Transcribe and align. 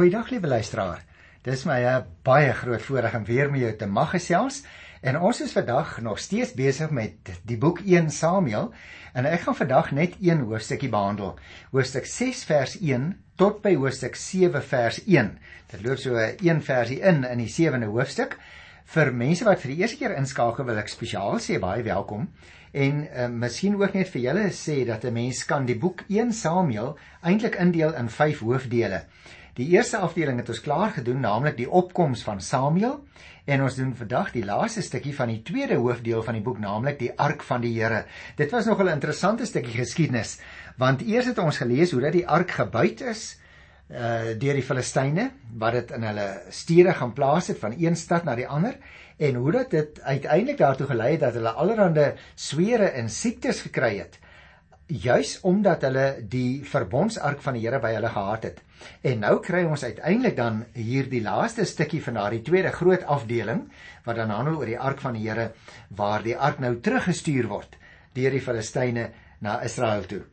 Goeiedag 0.00 0.30
liewe 0.30 0.46
luisteraar. 0.48 1.02
Dis 1.44 1.66
my 1.68 1.80
'n 1.84 2.04
baie 2.24 2.52
groot 2.52 2.82
voorreg 2.82 3.14
om 3.14 3.24
weer 3.24 3.50
met 3.50 3.60
jou 3.60 3.72
te 3.76 3.86
mag 3.86 4.10
gesels. 4.10 4.62
En 5.02 5.20
ons 5.20 5.40
is 5.40 5.52
vandag 5.52 6.00
nog 6.00 6.18
steeds 6.18 6.54
besig 6.54 6.90
met 6.90 7.12
die 7.44 7.58
boek 7.58 7.80
1 7.84 8.10
Samuel 8.10 8.72
en 9.12 9.24
ek 9.24 9.40
gaan 9.40 9.56
vandag 9.56 9.90
net 9.90 10.14
een 10.20 10.40
hoofstukkie 10.40 10.88
behandel. 10.88 11.38
Hoofstuk 11.70 12.06
6 12.06 12.44
vers 12.44 12.78
1 12.80 13.24
tot 13.36 13.60
by 13.62 13.74
hoofstuk 13.74 14.16
7 14.16 14.62
vers 14.62 15.04
1. 15.04 15.38
Dit 15.70 15.82
loop 15.82 15.98
so 15.98 16.16
'n 16.16 16.60
versie 16.60 17.00
in 17.00 17.24
in 17.24 17.38
die 17.38 17.52
7de 17.52 17.86
hoofstuk. 17.86 18.38
Vir 18.84 19.12
mense 19.14 19.44
wat 19.44 19.60
vir 19.60 19.70
die 19.70 19.80
eerste 19.80 19.96
keer 19.96 20.16
inskakel, 20.16 20.64
wil 20.64 20.78
ek 20.78 20.88
spesiaal 20.88 21.38
sê 21.38 21.58
baie 21.58 21.82
welkom. 21.82 22.28
En 22.72 23.08
uh, 23.16 23.26
miskien 23.26 23.74
ook 23.74 23.94
net 23.94 24.08
vir 24.08 24.22
julle 24.22 24.48
sê 24.50 24.86
dat 24.86 25.04
'n 25.04 25.12
mens 25.12 25.44
kan 25.44 25.66
die 25.66 25.78
boek 25.78 26.04
1 26.08 26.32
Samuel 26.32 26.98
eintlik 27.22 27.54
indeel 27.54 27.94
in 27.94 28.08
5 28.08 28.38
hoofdele. 28.38 29.04
Die 29.60 29.74
eerste 29.74 29.98
afdeling 30.00 30.38
het 30.40 30.48
ons 30.48 30.62
klaar 30.64 30.94
gedoen, 30.94 31.18
naamlik 31.20 31.58
die 31.58 31.68
opkoms 31.68 32.22
van 32.24 32.38
Samuel, 32.40 32.94
en 33.44 33.64
ons 33.66 33.74
doen 33.76 33.90
vandag 33.98 34.30
die 34.32 34.44
laaste 34.46 34.80
stukkie 34.86 35.12
van 35.12 35.28
die 35.28 35.42
tweede 35.44 35.76
hoofdeel 35.82 36.22
van 36.24 36.38
die 36.38 36.44
boek, 36.46 36.62
naamlik 36.62 36.96
die 37.00 37.10
ark 37.20 37.44
van 37.44 37.60
die 37.60 37.74
Here. 37.74 38.06
Dit 38.38 38.54
was 38.56 38.64
nog 38.64 38.80
'n 38.80 38.88
interessante 38.88 39.44
stukkie 39.44 39.76
geskiedenis, 39.76 40.38
want 40.78 41.02
eers 41.02 41.26
het 41.26 41.38
ons 41.38 41.60
gelees 41.60 41.92
hoe 41.92 42.00
dat 42.00 42.12
die 42.12 42.26
ark 42.26 42.50
gebuit 42.50 43.00
is 43.00 43.36
uh 43.90 44.38
deur 44.38 44.54
die 44.54 44.62
Filistyne 44.62 45.30
wat 45.58 45.72
dit 45.72 45.90
in 45.90 46.02
hulle 46.02 46.42
stede 46.50 46.92
gaan 46.94 47.12
plaas 47.12 47.48
het 47.48 47.58
van 47.58 47.74
een 47.76 47.96
stad 47.96 48.24
na 48.24 48.34
die 48.34 48.46
ander 48.46 48.76
en 49.18 49.34
hoe 49.34 49.52
dat 49.52 49.70
dit 49.70 50.00
uiteindelik 50.00 50.58
daartoe 50.58 50.86
gelei 50.86 51.10
het 51.12 51.20
dat 51.20 51.34
hulle 51.34 51.50
allerlei 51.50 52.12
swere 52.34 52.86
en 52.94 53.10
siektes 53.10 53.60
gekry 53.60 53.98
het 53.98 54.18
juis 54.90 55.38
omdat 55.46 55.84
hulle 55.86 56.06
die 56.28 56.64
verbondsark 56.66 57.42
van 57.44 57.54
die 57.54 57.62
Here 57.62 57.78
by 57.80 57.92
hulle 57.94 58.10
gehad 58.10 58.46
het. 58.48 58.58
En 59.06 59.20
nou 59.22 59.36
kry 59.44 59.62
ons 59.68 59.84
uiteindelik 59.84 60.36
dan 60.36 60.64
hier 60.74 61.08
die 61.10 61.22
laaste 61.22 61.64
stukkie 61.68 62.02
van 62.02 62.18
daardie 62.18 62.42
tweede 62.42 62.72
groot 62.74 63.04
afdeling 63.04 63.66
wat 64.06 64.16
dan 64.16 64.32
handel 64.34 64.58
oor 64.58 64.70
die 64.70 64.78
ark 64.78 65.00
van 65.04 65.14
die 65.14 65.28
Here 65.28 65.52
waar 65.96 66.24
die 66.24 66.36
ark 66.36 66.58
nou 66.58 66.76
teruggestuur 66.80 67.48
word 67.48 67.76
deur 68.14 68.34
die 68.34 68.42
Filistyne 68.42 69.10
na 69.40 69.60
Israel 69.62 70.06
toe. 70.10 70.24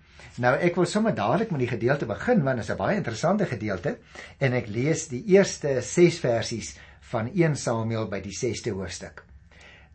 Nou 0.42 0.56
ek 0.56 0.76
wil 0.78 0.86
sommer 0.90 1.14
dadelik 1.16 1.52
met 1.54 1.62
die 1.66 1.70
gedeelte 1.70 2.08
begin 2.10 2.44
want 2.44 2.58
dit 2.58 2.66
is 2.66 2.72
'n 2.74 2.78
baie 2.78 2.98
interessante 2.98 3.46
gedeelte 3.46 3.98
en 4.40 4.54
ek 4.54 4.68
lees 4.68 5.08
die 5.08 5.24
eerste 5.36 5.82
6 5.82 6.20
versies 6.20 6.78
van 7.12 7.30
1 7.34 7.56
Samuel 7.56 8.08
by 8.08 8.20
die 8.22 8.36
6ste 8.36 8.72
hoofstuk. 8.72 9.24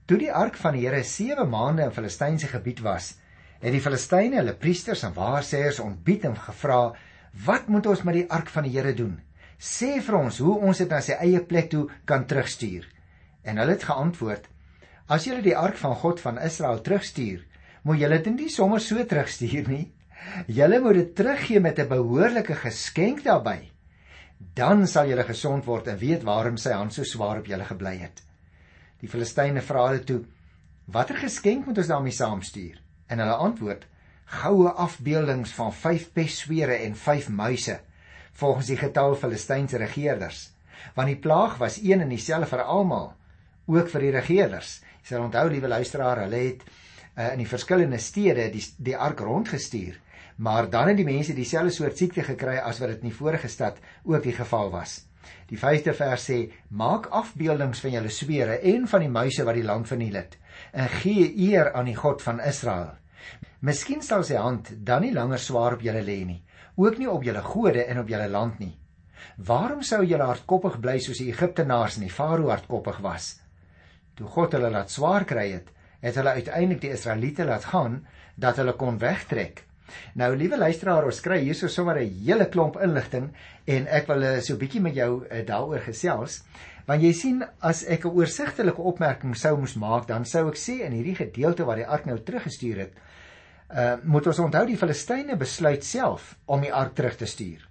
Toe 0.07 0.19
die 0.19 0.33
ark 0.33 0.57
van 0.57 0.75
die 0.75 0.87
Here 0.87 1.03
7 1.03 1.49
maande 1.49 1.83
in 1.83 1.93
Filistynse 1.93 2.47
gebied 2.47 2.81
was, 2.81 3.15
het 3.63 3.71
die 3.71 3.83
Filistyne 3.83 4.41
hulle 4.41 4.55
priesters 4.59 5.05
en 5.07 5.15
waarsêers 5.15 5.79
ontbied 5.83 6.25
en 6.27 6.35
gevra: 6.37 6.95
"Wat 7.47 7.69
moet 7.69 7.87
ons 7.87 8.03
met 8.03 8.15
die 8.15 8.31
ark 8.31 8.49
van 8.51 8.65
die 8.67 8.75
Here 8.75 8.95
doen? 8.95 9.21
Sê 9.59 10.01
vir 10.03 10.17
ons 10.19 10.39
hoe 10.39 10.59
ons 10.59 10.79
dit 10.79 10.91
na 10.91 11.01
sy 11.01 11.13
eie 11.13 11.41
plek 11.41 11.71
toe 11.71 11.89
kan 12.05 12.27
terugstuur." 12.27 12.89
En 13.45 13.59
hulle 13.59 13.71
het 13.71 13.85
geantwoord: 13.85 14.49
"As 15.07 15.25
julle 15.25 15.43
die 15.43 15.57
ark 15.57 15.77
van 15.77 15.95
God 15.95 16.21
van 16.21 16.39
Israel 16.39 16.81
terugstuur, 16.81 17.47
moet 17.83 17.99
julle 17.99 18.23
dit 18.23 18.35
nie 18.35 18.49
sommer 18.49 18.81
so 18.81 19.05
terugstuur 19.05 19.69
nie. 19.69 19.93
Julle 20.47 20.81
moet 20.81 20.95
dit 20.95 21.15
teruggee 21.15 21.61
met 21.61 21.79
'n 21.79 21.89
behoorlike 21.89 22.55
geskenk 22.55 23.23
daarbey. 23.23 23.71
Dan 24.55 24.87
sal 24.87 25.07
julle 25.07 25.25
gesond 25.25 25.65
word 25.65 25.87
en 25.87 25.99
weet 25.99 26.23
waarom 26.23 26.57
sy 26.57 26.73
hand 26.73 26.93
so 26.93 27.05
swaar 27.05 27.39
op 27.39 27.47
julle 27.47 27.65
gebly 27.65 27.97
het." 27.97 28.23
Die 29.01 29.09
Filistyne 29.09 29.63
vra 29.63 29.87
hulle 29.87 30.05
toe: 30.05 30.25
"Watter 30.87 31.17
geskenk 31.17 31.67
moet 31.67 31.79
ons 31.79 31.87
daarmee 31.87 32.13
saamstuur?" 32.13 32.83
En 33.13 33.21
hulle 33.21 33.39
antwoord: 33.45 33.87
goue 34.41 34.71
afbeeldings 34.81 35.53
van 35.53 35.73
5 35.77 36.13
pesswere 36.17 36.79
en 36.87 36.97
5 36.97 37.29
muise 37.29 37.81
volgens 38.33 38.71
die 38.73 38.79
getal 38.81 39.15
Filistynse 39.15 39.77
regerders. 39.77 40.47
Want 40.97 41.13
die 41.13 41.19
plaag 41.21 41.59
was 41.61 41.77
een 41.83 42.01
en 42.01 42.09
dieselfde 42.09 42.49
vir 42.49 42.63
almal, 42.65 43.13
ook 43.69 43.91
vir 43.93 44.07
die 44.07 44.15
regerders. 44.15 44.79
Jy 45.03 45.11
sal 45.11 45.27
onthou, 45.27 45.45
liewe 45.53 45.69
luisteraar, 45.69 46.25
hulle 46.25 46.41
het 46.41 46.65
uh, 46.65 47.33
in 47.35 47.43
die 47.43 47.51
verskillende 47.51 48.01
stede 48.01 48.49
die 48.55 48.65
die 48.79 48.97
ark 48.97 49.21
rondgestuur, 49.21 49.99
maar 50.37 50.71
dan 50.71 50.89
het 50.91 50.99
die 51.03 51.07
mense 51.07 51.37
dieselfde 51.37 51.75
soort 51.77 52.01
siekte 52.01 52.25
gekry 52.27 52.57
as 52.63 52.81
wat 52.81 52.95
dit 52.95 53.05
in 53.05 53.13
die 53.13 53.19
vorige 53.19 53.53
stad 53.53 53.79
ook 54.09 54.25
die 54.25 54.37
geval 54.37 54.73
was. 54.73 55.03
Die 55.53 55.61
5de 55.61 55.93
vers 55.95 56.25
sê: 56.31 56.39
Maak 56.73 57.11
afbeeldings 57.13 57.85
van 57.85 57.95
julle 57.99 58.11
swere 58.11 58.59
en 58.73 58.89
van 58.89 59.05
die 59.05 59.13
muise 59.13 59.45
wat 59.45 59.61
die 59.61 59.69
land 59.69 59.91
verniel 59.91 60.17
het, 60.23 60.39
en 60.73 60.89
gee 61.03 61.29
eer 61.51 61.75
aan 61.77 61.93
die 61.93 61.99
God 61.99 62.25
van 62.25 62.41
Israel. 62.41 62.97
Miskien 63.63 64.01
sal 64.03 64.25
sy 64.27 64.39
hand 64.43 64.73
dan 64.83 65.05
nie 65.05 65.13
langer 65.15 65.39
swaar 65.39 65.77
op 65.77 65.83
julle 65.87 66.01
lê 66.03 66.17
nie, 66.27 66.41
ook 66.75 66.97
nie 66.99 67.07
op 67.07 67.23
julle 67.23 67.43
gode 67.47 67.85
en 67.87 68.01
op 68.01 68.09
julle 68.11 68.27
land 68.29 68.59
nie. 68.59 68.73
Waarom 69.39 69.85
sou 69.87 70.01
julle 70.03 70.27
hardkoppig 70.27 70.81
bly 70.83 70.97
soos 71.05 71.21
die 71.23 71.29
Egiptenaars 71.31 72.01
en 72.01 72.09
die 72.09 72.11
Farao 72.11 72.51
hardkoppig 72.51 72.99
was? 73.05 73.37
Toe 74.19 74.27
God 74.27 74.57
hulle 74.59 74.71
laat 74.75 74.91
swaar 74.91 75.29
kry 75.31 75.47
het, 75.53 75.71
het 76.03 76.19
hulle 76.19 76.35
uiteindelik 76.41 76.81
die 76.83 76.91
Israeliete 76.97 77.47
laat 77.47 77.69
gaan 77.71 78.01
dat 78.35 78.59
hulle 78.59 78.75
kon 78.81 78.99
wegtrek. 78.99 79.63
Nou 80.19 80.33
liewe 80.35 80.59
luisteraar, 80.59 81.07
ons 81.07 81.23
kry 81.23 81.39
hierso 81.45 81.71
sommer 81.71 82.03
'n 82.03 82.19
hele 82.27 82.51
klomp 82.51 82.81
inligting 82.83 83.31
en 83.67 83.87
ek 83.87 84.11
wil 84.11 84.23
eh, 84.23 84.41
so 84.41 84.55
'n 84.55 84.59
bietjie 84.59 84.83
met 84.83 84.95
jou 84.95 85.23
uh, 85.23 85.47
daaroor 85.47 85.87
gesels. 85.87 86.43
Want 86.87 87.03
jy 87.03 87.13
sien 87.13 87.45
as 87.61 87.85
ek 87.87 88.07
'n 88.07 88.17
oorsigtelike 88.19 88.83
opmerking 88.83 89.37
sou 89.37 89.57
moes 89.57 89.77
maak, 89.77 90.09
dan 90.09 90.25
sou 90.25 90.49
ek 90.49 90.59
sê 90.59 90.83
in 90.83 90.93
hierdie 90.93 91.15
gedeelte 91.15 91.65
waar 91.65 91.77
die 91.77 91.87
ark 91.87 92.07
nou 92.07 92.19
teruggestuur 92.19 92.79
het, 92.79 92.93
uh 93.73 93.95
moet 94.05 94.27
ons 94.27 94.39
onthou 94.39 94.67
die 94.69 94.77
Filistyne 94.77 95.37
besluit 95.41 95.85
self 95.85 96.35
om 96.45 96.61
die 96.61 96.73
ark 96.73 96.95
terug 96.95 97.17
te 97.17 97.27
stuur. 97.27 97.63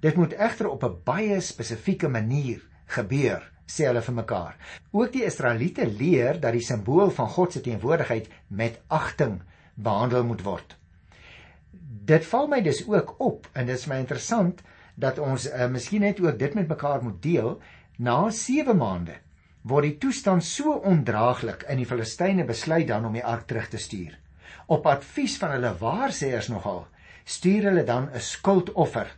Dit 0.00 0.16
moet 0.16 0.32
egter 0.32 0.68
op 0.70 0.84
'n 0.84 1.00
baie 1.04 1.40
spesifieke 1.40 2.08
manier 2.08 2.62
gebeur, 2.86 3.42
sê 3.66 3.86
hulle 3.86 4.02
vir 4.02 4.14
mekaar. 4.14 4.56
Ook 4.92 5.12
die 5.12 5.24
Israeliete 5.24 5.86
leer 5.86 6.40
dat 6.40 6.52
die 6.52 6.64
simbool 6.64 7.10
van 7.10 7.28
God 7.28 7.52
se 7.52 7.60
teenwoordigheid 7.60 8.28
met 8.48 8.80
agting 8.88 9.42
behandel 9.74 10.24
moet 10.24 10.42
word. 10.42 10.76
Dit 12.04 12.24
val 12.24 12.46
my 12.46 12.60
dus 12.62 12.86
ook 12.88 13.14
op 13.20 13.48
en 13.52 13.66
dit 13.66 13.78
is 13.78 13.86
my 13.86 13.96
interessant 13.96 14.62
dat 14.94 15.18
ons 15.18 15.46
uh, 15.46 15.66
miskien 15.66 16.00
net 16.00 16.20
ook 16.20 16.38
dit 16.38 16.54
met 16.54 16.68
mekaar 16.68 17.02
moet 17.02 17.22
deel 17.22 17.60
na 17.96 18.30
7 18.30 18.76
maande 18.76 19.16
word 19.62 19.82
die 19.82 19.98
toestand 19.98 20.44
so 20.44 20.72
ondraaglik 20.72 21.64
in 21.68 21.76
die 21.76 21.86
Filistyne 21.86 22.44
besluit 22.44 22.86
dan 22.88 23.04
om 23.04 23.12
die 23.12 23.24
ark 23.24 23.46
terug 23.46 23.68
te 23.68 23.78
stuur 23.78 24.23
op 24.66 24.86
advies 24.86 25.36
van 25.40 25.56
hulle 25.56 25.74
waarsêers 25.80 26.48
nogal 26.48 26.86
stuur 27.24 27.70
hulle 27.70 27.84
dan 27.84 28.08
'n 28.12 28.20
skuldoffer 28.20 29.16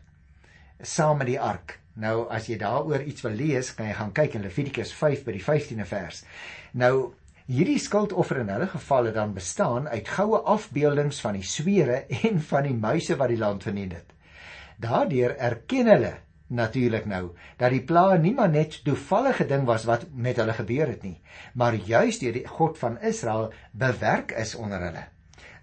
saam 0.80 1.18
met 1.18 1.26
die 1.26 1.40
ark. 1.40 1.78
Nou 1.94 2.28
as 2.30 2.46
jy 2.46 2.58
daaroor 2.60 3.02
iets 3.02 3.22
wil 3.22 3.32
lees, 3.32 3.74
kan 3.74 3.86
jy 3.86 3.94
gaan 3.94 4.12
kyk 4.12 4.34
in 4.34 4.42
Levitikus 4.42 4.92
5 4.92 5.24
by 5.24 5.32
die 5.32 5.44
15de 5.44 5.86
vers. 5.88 6.24
Nou 6.72 7.14
hierdie 7.46 7.78
skuldoffer 7.78 8.42
in 8.42 8.48
hulle 8.48 8.66
geval 8.66 9.04
het 9.04 9.14
dan 9.14 9.34
bestaan 9.34 9.88
uit 9.88 10.08
goue 10.08 10.38
afbeeldings 10.38 11.20
van 11.20 11.32
die 11.32 11.42
swere 11.46 12.04
en 12.22 12.40
van 12.40 12.62
die 12.62 12.74
muise 12.74 13.16
wat 13.16 13.28
die 13.28 13.38
land 13.38 13.62
verniet 13.62 13.92
het. 13.92 14.12
Daardeur 14.76 15.36
erken 15.36 15.86
hulle 15.86 16.14
natuurlik 16.46 17.06
nou 17.06 17.34
dat 17.58 17.72
die 17.74 17.82
plaag 17.82 18.20
nie 18.22 18.34
maar 18.34 18.50
net 18.52 18.84
toevallige 18.84 19.46
ding 19.46 19.64
was 19.66 19.84
wat 19.84 20.06
met 20.14 20.36
hulle 20.36 20.52
gebeur 20.52 20.86
het 20.86 21.02
nie, 21.02 21.20
maar 21.54 21.74
juis 21.74 22.20
deur 22.22 22.32
die 22.32 22.46
God 22.46 22.78
van 22.78 23.00
Israel 23.00 23.52
bewerk 23.72 24.36
is 24.36 24.54
onder 24.54 24.80
hulle. 24.80 25.06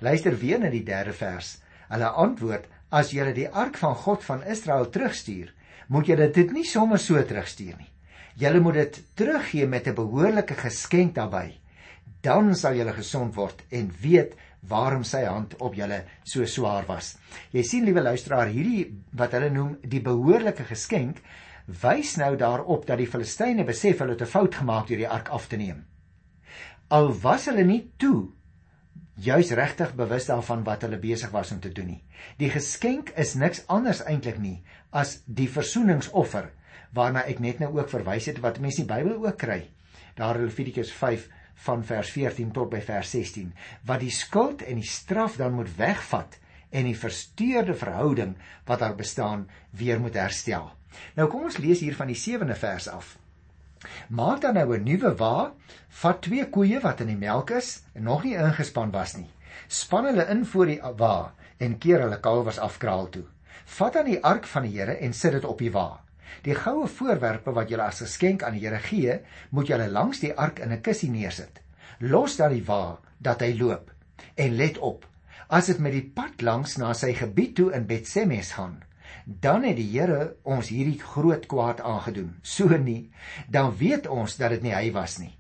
Luister 0.03 0.35
weer 0.35 0.59
na 0.59 0.67
die 0.67 0.83
3de 0.83 1.13
vers. 1.15 1.57
Hulle 1.87 2.09
antwoord: 2.19 2.65
As 2.91 3.13
jy 3.15 3.29
die 3.37 3.47
ark 3.47 3.77
van 3.79 3.93
God 3.95 4.23
van 4.27 4.41
Israel 4.51 4.89
terugstuur, 4.91 5.53
moet 5.87 6.09
jy 6.11 6.17
dit 6.35 6.51
nie 6.51 6.65
sommer 6.67 6.99
so 6.99 7.21
terugstuur 7.23 7.77
nie. 7.79 7.87
Jy 8.41 8.51
moet 8.59 8.79
dit 8.81 8.99
teruggee 9.15 9.67
met 9.67 9.87
'n 9.87 9.95
behoorlike 9.95 10.55
geskenk 10.59 11.15
daarbey. 11.15 11.59
Dan 12.21 12.55
sal 12.55 12.75
jy 12.75 12.91
gesond 12.93 13.35
word 13.35 13.63
en 13.71 13.91
weet 14.01 14.35
waarom 14.67 15.03
sy 15.03 15.23
hand 15.23 15.55
op 15.61 15.73
julle 15.75 16.03
so 16.23 16.45
swaar 16.45 16.85
was. 16.87 17.17
Jy 17.51 17.63
sien 17.63 17.85
liewe 17.85 18.01
luisteraar, 18.01 18.47
hierdie 18.47 18.91
wat 19.13 19.31
hulle 19.31 19.49
noem 19.49 19.77
die 19.81 20.01
behoorlike 20.01 20.63
geskenk 20.63 21.21
wys 21.65 22.17
nou 22.17 22.35
daarop 22.35 22.85
dat 22.85 22.97
die 22.97 23.07
Filistyne 23.07 23.63
besef 23.63 23.99
hulle 23.99 24.11
het 24.11 24.21
'n 24.21 24.25
fout 24.35 24.55
gemaak 24.55 24.87
deur 24.87 24.97
die 24.97 25.09
ark 25.09 25.29
af 25.29 25.47
te 25.47 25.55
neem. 25.55 25.85
Al 26.89 27.13
was 27.21 27.45
hulle 27.45 27.63
nie 27.63 27.91
toe 27.97 28.31
juis 29.15 29.51
regtig 29.51 29.93
bewus 29.95 30.25
daarvan 30.25 30.63
wat 30.65 30.81
hulle 30.81 30.97
besig 30.97 31.31
was 31.31 31.51
om 31.51 31.59
te 31.61 31.71
doen 31.71 31.93
nie. 31.93 32.01
Die 32.37 32.49
geskenk 32.49 33.13
is 33.19 33.35
niks 33.35 33.63
anders 33.67 34.01
eintlik 34.05 34.39
nie 34.41 34.63
as 34.91 35.19
die 35.25 35.49
versoeningsoffer 35.49 36.49
waarna 36.93 37.25
ek 37.29 37.39
net 37.41 37.61
nou 37.61 37.71
ook 37.77 37.89
verwys 37.89 38.29
het 38.29 38.41
wat 38.41 38.59
mense 38.61 38.81
in 38.81 38.87
die 38.87 38.93
Bybel 38.93 39.25
ook 39.25 39.37
kry. 39.37 39.61
Daar 40.17 40.39
Levitikus 40.41 40.91
5 40.93 41.29
van 41.65 41.83
vers 41.85 42.09
14 42.13 42.51
tot 42.53 42.69
by 42.69 42.81
vers 42.81 43.13
16 43.13 43.53
wat 43.85 44.01
die 44.01 44.13
skuld 44.13 44.65
en 44.65 44.81
die 44.81 44.89
straf 44.89 45.37
dan 45.37 45.53
moet 45.57 45.69
wegvat 45.77 46.39
en 46.73 46.89
die 46.89 46.97
versteurde 46.97 47.75
verhouding 47.77 48.33
wat 48.65 48.81
daar 48.81 48.95
bestaan 48.97 49.45
weer 49.69 49.99
moet 50.01 50.17
herstel. 50.17 50.71
Nou 51.17 51.29
kom 51.29 51.45
ons 51.49 51.61
lees 51.61 51.81
hier 51.85 51.95
van 51.97 52.09
die 52.09 52.17
7de 52.17 52.57
vers 52.57 52.89
af. 52.89 53.17
Maak 54.09 54.41
dan 54.41 54.53
nou 54.53 54.75
'n 54.75 54.83
nuwe 54.83 55.15
wa, 55.17 55.53
vat 55.89 56.21
twee 56.21 56.45
koeie 56.49 56.79
wat 56.79 57.01
in 57.01 57.07
die 57.07 57.17
melk 57.17 57.49
is 57.49 57.83
en 57.93 58.03
nog 58.03 58.23
nie 58.23 58.35
ingespan 58.35 58.91
was 58.91 59.15
nie. 59.15 59.29
Span 59.67 60.05
hulle 60.05 60.27
in 60.29 60.45
voor 60.45 60.65
die 60.65 60.81
wa 60.97 61.33
en 61.57 61.77
keer 61.77 62.01
hulle 62.01 62.19
kalwers 62.19 62.59
af 62.59 62.77
kraal 62.77 63.09
toe. 63.09 63.23
Vat 63.65 63.93
dan 63.93 64.05
die 64.05 64.23
ark 64.23 64.45
van 64.45 64.63
die 64.63 64.79
Here 64.79 64.97
en 64.97 65.13
sit 65.13 65.31
dit 65.31 65.45
op 65.45 65.57
die 65.57 65.71
wa. 65.71 65.99
Die 66.43 66.55
goue 66.55 66.87
voorwerpe 66.87 67.51
wat 67.51 67.69
julle 67.69 67.83
as 67.83 68.01
geskenk 68.03 68.43
aan 68.43 68.57
die 68.57 68.65
Here 68.65 68.79
gee, 68.79 69.19
moet 69.49 69.67
julle 69.67 69.89
langs 69.89 70.19
die 70.19 70.33
ark 70.33 70.59
in 70.59 70.71
'n 70.71 70.81
kussie 70.81 71.09
neersit. 71.09 71.61
Los 71.99 72.35
dan 72.35 72.51
die 72.51 72.65
wa 72.65 72.99
dat 73.19 73.41
hy 73.41 73.53
loop 73.59 73.91
en 74.35 74.55
let 74.55 74.77
op. 74.77 75.05
As 75.47 75.65
dit 75.65 75.79
met 75.79 75.91
die 75.91 76.11
pad 76.15 76.41
langs 76.41 76.77
na 76.77 76.93
sy 76.93 77.13
gebied 77.13 77.55
toe 77.55 77.71
in 77.73 77.85
Betsemes 77.85 78.51
gaan, 78.51 78.83
dan 79.25 79.63
het 79.63 79.77
die 79.77 79.89
Here 79.91 80.35
ons 80.43 80.69
hierdie 80.73 80.99
groot 80.99 81.45
kwaad 81.47 81.81
aangedoen. 81.81 82.35
So 82.41 82.67
nie, 82.77 83.11
dan 83.47 83.75
weet 83.77 84.07
ons 84.07 84.37
dat 84.37 84.55
dit 84.55 84.65
nie 84.67 84.75
hy 84.75 84.91
was 84.95 85.17
nie. 85.19 85.33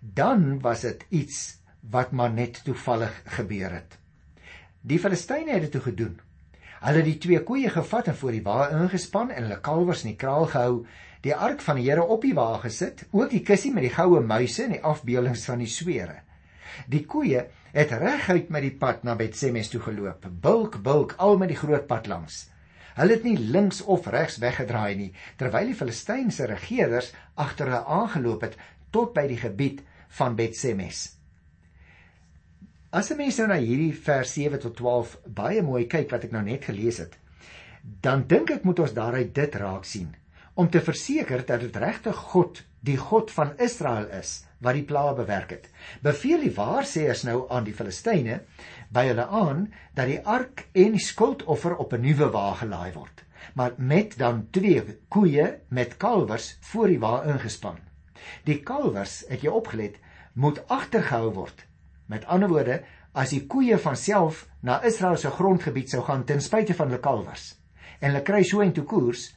Dan 0.00 0.60
was 0.62 0.84
dit 0.86 1.02
iets 1.10 1.58
wat 1.90 2.12
maar 2.12 2.32
net 2.32 2.62
toevallig 2.64 3.22
gebeur 3.38 3.72
het. 3.72 3.98
Die 4.86 4.98
Filistyne 5.02 5.52
het 5.52 5.66
dit 5.66 5.72
toe 5.74 5.82
gedoen. 5.88 6.14
Hulle 6.76 7.00
het 7.00 7.08
die 7.08 7.18
twee 7.18 7.42
koeie 7.42 7.70
gevat 7.72 8.12
en 8.12 8.16
voor 8.18 8.34
die 8.36 8.44
wa 8.44 8.68
ingespan 8.70 9.32
en 9.32 9.46
hulle 9.46 9.60
kalwers 9.64 10.04
in 10.04 10.12
die 10.12 10.20
kraal 10.20 10.46
gehou, 10.52 10.84
die 11.24 11.34
ark 11.34 11.62
van 11.64 11.80
die 11.80 11.88
Here 11.88 12.04
op 12.04 12.22
die 12.22 12.34
wa 12.36 12.52
gesit, 12.62 13.06
ook 13.10 13.32
die 13.32 13.42
kussie 13.42 13.72
met 13.74 13.88
die 13.88 13.94
goue 13.94 14.20
muise 14.22 14.66
en 14.66 14.76
die 14.76 14.84
afbeeldings 14.84 15.46
van 15.48 15.64
die 15.64 15.70
swere. 15.70 16.20
Die 16.86 17.02
koeie 17.08 17.46
het 17.72 17.94
reguit 17.96 18.50
met 18.52 18.62
die 18.62 18.74
pad 18.78 19.02
na 19.04 19.16
Betsemes 19.18 19.72
toe 19.72 19.80
geloop, 19.80 20.28
bulk 20.30 20.78
bulk 20.84 21.16
al 21.18 21.38
met 21.40 21.50
die 21.50 21.58
groot 21.58 21.88
pad 21.88 22.06
langs. 22.12 22.44
Hulle 22.96 23.18
het 23.18 23.26
nie 23.28 23.36
links 23.36 23.82
of 23.84 24.06
regs 24.08 24.38
weggedraai 24.40 24.96
nie, 24.96 25.10
terwyl 25.36 25.68
die 25.68 25.76
Filistynse 25.76 26.46
regerders 26.48 27.12
agter 27.34 27.68
hulle 27.68 27.84
aangeloop 27.98 28.46
het 28.46 28.56
tot 28.94 29.12
by 29.16 29.26
die 29.28 29.40
gebied 29.40 29.82
van 30.18 30.36
Betsemes. 30.38 31.02
As 32.90 33.10
'n 33.10 33.16
mens 33.16 33.38
nou 33.38 33.48
na 33.48 33.58
hierdie 33.60 33.92
vers 33.92 34.32
7 34.32 34.58
tot 34.58 34.76
12 34.76 35.18
baie 35.26 35.62
mooi 35.62 35.86
kyk 35.86 36.10
wat 36.10 36.24
ek 36.24 36.32
nou 36.32 36.42
net 36.42 36.64
gelees 36.64 36.98
het, 36.98 37.18
dan 38.00 38.26
dink 38.26 38.50
ek 38.50 38.64
moet 38.64 38.78
ons 38.78 38.94
daaruit 38.94 39.34
dit 39.34 39.54
raak 39.54 39.84
sien 39.84 40.14
om 40.54 40.70
te 40.70 40.80
verseker 40.80 41.44
dat 41.46 41.60
dit 41.60 41.76
regtig 41.76 42.16
God, 42.16 42.62
die 42.86 42.96
God 42.96 43.32
van 43.34 43.52
Israel 43.58 44.06
is 44.14 44.44
wat 44.64 44.78
die 44.78 44.86
plaag 44.86 45.16
bewerk 45.18 45.50
het. 45.52 45.68
Beveel 46.02 46.46
die 46.46 46.54
waarsêers 46.56 47.24
nou 47.28 47.44
aan 47.52 47.66
die 47.66 47.74
Filistyne 47.74 48.40
by 48.94 49.08
hulle 49.10 49.26
aan 49.26 49.66
dat 49.98 50.08
die 50.10 50.20
ark 50.22 50.66
en 50.72 50.96
die 50.96 51.02
skuldoffer 51.02 51.76
op 51.76 51.92
'n 51.92 52.00
nuwe 52.06 52.30
wa 52.32 52.54
gelaai 52.54 52.92
word, 52.94 53.24
maar 53.54 53.72
met 53.76 54.18
dan 54.18 54.48
twee 54.50 54.82
koeie 55.08 55.60
met 55.68 55.96
kalwers 55.96 56.56
voor 56.60 56.86
die 56.86 57.00
wa 57.00 57.22
ingespan. 57.24 57.78
Die 58.44 58.62
kalwers, 58.62 59.24
het 59.28 59.42
jy 59.42 59.48
opgelet, 59.50 59.96
moet 60.34 60.62
agtergehou 60.68 61.32
word 61.32 61.66
Met 62.06 62.26
ander 62.30 62.48
woorde, 62.48 62.82
as 63.18 63.32
die 63.34 63.42
koeie 63.50 63.78
van 63.82 63.96
self 63.98 64.44
na 64.62 64.78
Israel 64.86 65.16
se 65.18 65.30
grondgebied 65.30 65.90
sou 65.90 66.02
gaan 66.06 66.24
ten 66.24 66.42
spyte 66.44 66.74
van 66.74 66.90
hulle 66.90 67.02
kalwers 67.02 67.54
en 67.96 68.10
hulle 68.10 68.22
kry 68.26 68.42
so 68.44 68.60
intoe 68.60 68.84
koers 68.84 69.30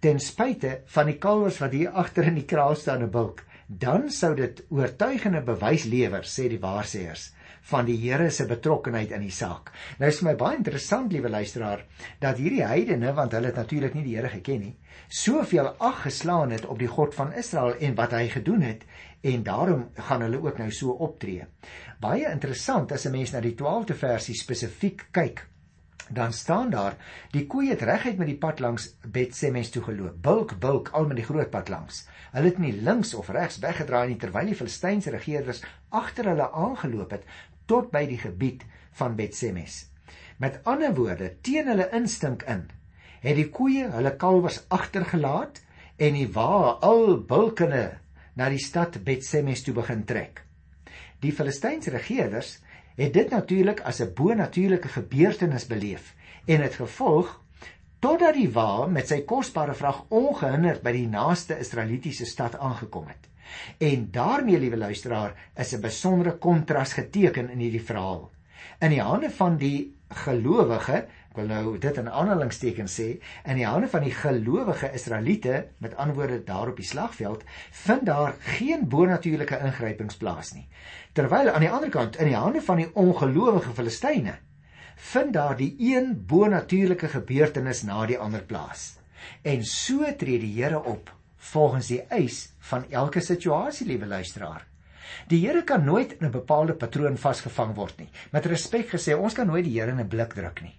ten 0.00 0.20
spyte 0.20 0.80
van 0.94 1.06
die 1.06 1.18
kalwers 1.18 1.60
wat 1.62 1.72
hier 1.72 1.90
agter 1.90 2.28
in 2.28 2.34
die 2.34 2.48
kraal 2.48 2.76
staan 2.76 3.02
en 3.06 3.10
bulk, 3.10 3.44
dan 3.66 4.10
sou 4.10 4.34
dit 4.38 4.62
oortuigende 4.70 5.42
bewys 5.42 5.86
lewer, 5.90 6.22
sê 6.22 6.48
die 6.48 6.60
waarsêers 6.62 7.32
van 7.66 7.86
die 7.88 7.96
Here 7.98 8.28
se 8.30 8.46
betrokkeheid 8.46 9.10
in 9.16 9.24
die 9.26 9.34
saak. 9.34 9.72
Nou 9.98 10.10
is 10.10 10.20
vir 10.20 10.28
my 10.28 10.34
baie 10.38 10.58
interessant, 10.60 11.10
liewe 11.12 11.32
luisteraar, 11.32 11.82
dat 12.22 12.38
hierdie 12.38 12.62
heidene, 12.62 13.10
want 13.16 13.34
hulle 13.34 13.50
het 13.50 13.58
natuurlik 13.58 13.96
nie 13.96 14.04
die 14.06 14.14
Here 14.14 14.30
geken 14.30 14.62
nie, 14.62 14.76
soveel 15.08 15.72
ag 15.82 16.04
geslaan 16.04 16.54
het 16.54 16.66
op 16.66 16.78
die 16.78 16.90
God 16.90 17.14
van 17.18 17.34
Israel 17.34 17.74
en 17.82 17.98
wat 17.98 18.14
hy 18.14 18.28
gedoen 18.30 18.62
het 18.66 18.86
en 19.26 19.42
daarom 19.42 19.88
gaan 20.08 20.22
hulle 20.22 20.38
ook 20.44 20.62
nou 20.62 20.70
so 20.70 20.94
optree. 21.02 21.46
Baie 22.00 22.30
interessant 22.30 22.92
as 22.92 23.06
'n 23.06 23.12
mens 23.12 23.32
na 23.32 23.40
die 23.40 23.54
12de 23.54 23.94
versie 23.94 24.34
spesifiek 24.34 25.08
kyk. 25.10 25.46
Dan 26.08 26.32
staan 26.32 26.70
daar 26.70 26.94
die 27.30 27.46
koeie 27.46 27.72
het 27.74 27.82
reguit 27.82 28.18
met 28.18 28.30
die 28.30 28.38
pad 28.38 28.60
langs 28.62 28.88
Betsemes 29.02 29.70
toe 29.74 29.82
geloop. 29.82 30.20
Bulk 30.22 30.58
bulk 30.62 30.92
al 30.94 31.06
met 31.10 31.18
die 31.18 31.26
groot 31.26 31.50
pad 31.50 31.68
langs. 31.68 32.04
Hulle 32.32 32.52
het 32.52 32.58
nie 32.62 32.72
links 32.72 33.14
of 33.14 33.28
regs 33.34 33.58
weggedraai 33.58 34.06
nie 34.08 34.20
terwyl 34.22 34.46
die 34.52 34.58
Filistynse 34.58 35.10
regerders 35.10 35.64
agter 35.90 36.30
hulle 36.30 36.48
aangeloop 36.52 37.16
het 37.16 37.26
tot 37.66 37.90
by 37.90 38.04
die 38.06 38.20
gebied 38.22 38.62
van 39.00 39.16
Betsemes. 39.18 39.86
Met 40.38 40.60
ander 40.68 40.94
woorde, 40.94 41.32
teen 41.40 41.66
hulle 41.72 41.88
instink 41.96 42.44
in, 42.46 42.66
het 43.22 43.38
die 43.38 43.48
koeie 43.50 43.88
hulle 43.90 44.12
kalwers 44.20 44.60
agtergelaat 44.68 45.62
en 45.96 46.14
die 46.14 46.28
wa 46.32 46.76
al 46.84 47.16
bulkende 47.26 47.86
na 48.36 48.50
die 48.52 48.60
stad 48.62 49.00
Betsemes 49.04 49.64
toe 49.64 49.74
begin 49.74 50.04
trek. 50.04 50.42
Die 51.24 51.32
Filistynse 51.32 51.90
regerders 51.90 52.58
het 52.96 53.12
dit 53.12 53.30
natuurlik 53.30 53.80
as 53.80 54.00
'n 54.00 54.12
bo-natuurlike 54.14 54.88
gebeurtenis 54.88 55.66
beleef 55.66 56.14
en 56.44 56.62
het 56.62 56.74
gevolg 56.74 57.40
totdat 57.98 58.34
die 58.34 58.50
wa 58.52 58.86
met 58.86 59.08
sy 59.08 59.22
kosbare 59.24 59.74
vrag 59.74 60.04
ongehinderd 60.08 60.82
by 60.82 60.92
die 60.92 61.08
naaste 61.08 61.58
Israelitiese 61.58 62.24
stad 62.24 62.58
aangekom 62.58 63.06
het. 63.06 63.28
En 63.78 64.08
daarmee, 64.10 64.58
liewe 64.58 64.76
luisteraar, 64.76 65.34
is 65.56 65.72
'n 65.74 65.80
besondere 65.80 66.38
kontras 66.38 66.92
geteken 66.92 67.50
in 67.50 67.58
hierdie 67.58 67.84
verhaal. 67.84 68.30
In 68.78 68.90
die 68.90 69.02
hande 69.02 69.30
van 69.30 69.56
die 69.56 69.94
gelowige 70.08 71.06
wil 71.36 71.48
nou 71.50 71.78
dit 71.82 71.98
in 72.00 72.08
aanhalingstekens 72.10 72.96
sê 73.00 73.06
in 73.44 73.60
die 73.60 73.66
hande 73.66 73.88
van 73.92 74.04
die 74.06 74.14
gelowige 74.14 74.90
Israeliete 74.98 75.62
met 75.84 75.96
antwoorde 76.02 76.42
daar 76.48 76.72
op 76.72 76.80
die 76.80 76.88
slagveld 76.88 77.44
vind 77.84 78.06
daar 78.08 78.34
geen 78.56 78.88
bonatuurlike 78.92 79.60
ingrypings 79.68 80.18
plaas 80.20 80.52
nie 80.56 80.66
terwyl 81.18 81.52
aan 81.52 81.64
die 81.64 81.72
ander 81.72 81.92
kant 81.94 82.20
in 82.20 82.32
die 82.32 82.38
hande 82.38 82.62
van 82.68 82.82
die 82.82 82.90
ongelowige 82.94 83.74
Filistyne 83.78 84.36
vind 85.12 85.34
daar 85.36 85.56
die 85.56 85.74
een 85.92 86.14
bonatuurlike 86.26 87.08
gebeurtenis 87.18 87.82
na 87.88 88.06
die 88.06 88.18
ander 88.18 88.44
plaas 88.44 88.94
en 89.42 89.64
so 89.64 90.06
tree 90.16 90.40
die 90.42 90.54
Here 90.60 90.82
op 90.82 91.12
volgens 91.52 91.92
die 91.92 92.02
eis 92.08 92.46
van 92.70 92.88
elke 92.90 93.20
situasie 93.20 93.86
liewe 93.86 94.06
luisteraar 94.06 94.64
Die 95.30 95.40
Here 95.42 95.62
kan 95.64 95.84
nooit 95.84 96.12
in 96.18 96.26
'n 96.26 96.30
bepaalde 96.30 96.74
patroon 96.74 97.16
vasgevang 97.16 97.74
word 97.74 97.98
nie. 97.98 98.08
Met 98.32 98.46
respek 98.46 98.88
gesê, 98.94 99.14
ons 99.14 99.34
kan 99.34 99.46
nooit 99.46 99.64
die 99.64 99.78
Here 99.78 99.90
in 99.90 100.00
'n 100.00 100.08
blik 100.08 100.34
druk 100.34 100.62
nie. 100.62 100.74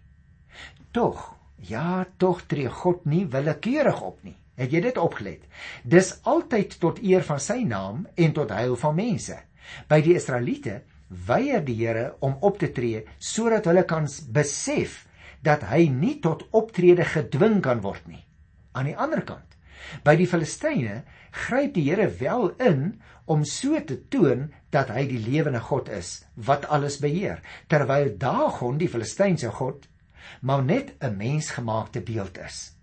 Tog, 0.98 1.36
ja, 1.62 2.08
tog 2.18 2.40
tree 2.50 2.70
God 2.74 3.04
nie 3.06 3.28
willekeurig 3.30 4.00
op 4.02 4.24
nie. 4.26 4.34
Het 4.58 4.72
jy 4.74 4.80
dit 4.82 4.96
opgelet? 4.98 5.44
Dis 5.86 6.08
altyd 6.26 6.72
tot 6.82 6.98
eer 7.06 7.22
van 7.28 7.42
sy 7.44 7.60
naam 7.70 8.08
en 8.18 8.32
tot 8.34 8.50
heil 8.50 8.74
van 8.82 8.96
mense. 8.98 9.36
By 9.86 10.00
die 10.02 10.16
Israeliete 10.18 10.80
weier 11.28 11.62
die 11.68 11.76
Here 11.78 12.08
om 12.26 12.40
op 12.42 12.58
te 12.58 12.72
tree 12.74 13.04
sodat 13.22 13.70
hulle 13.70 13.84
kan 13.86 14.08
besef 14.34 15.04
dat 15.46 15.68
hy 15.70 15.84
nie 15.94 16.16
tot 16.24 16.48
optrede 16.58 17.06
gedwing 17.06 17.60
kan 17.68 17.84
word 17.86 18.08
nie. 18.10 18.24
Aan 18.74 18.90
die 18.90 18.98
ander 18.98 19.22
kant, 19.22 19.54
by 20.02 20.16
die 20.18 20.26
Filistyne 20.26 21.04
gryp 21.44 21.76
die 21.76 21.84
Here 21.92 22.08
wel 22.24 22.56
in 22.72 22.88
om 23.30 23.46
so 23.46 23.78
te 23.86 24.00
toon 24.10 24.48
dat 24.74 24.90
hy 24.96 25.06
die 25.14 25.22
lewende 25.22 25.62
God 25.70 25.94
is 25.94 26.24
wat 26.50 26.66
alles 26.74 26.98
beheer, 27.06 27.46
terwyl 27.70 28.10
Dagon 28.18 28.82
die 28.82 28.90
Filistynse 28.90 29.54
god 29.60 29.86
maar 30.42 30.64
net 30.64 30.94
'n 31.00 31.18
mensgemaakte 31.18 32.02
beeld 32.02 32.38
is. 32.38 32.74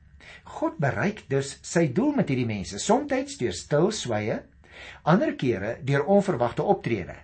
God 0.45 0.79
bereik 0.79 1.25
dus 1.29 1.59
sy 1.63 1.93
doel 1.93 2.13
met 2.13 2.29
hierdie 2.29 2.47
mense, 2.47 2.79
soms 2.79 3.37
deur 3.39 3.53
stil 3.53 3.91
sweye, 3.91 4.43
ander 5.03 5.35
kere 5.35 5.79
deur 5.83 6.05
onverwagte 6.05 6.63
optrede. 6.63 7.17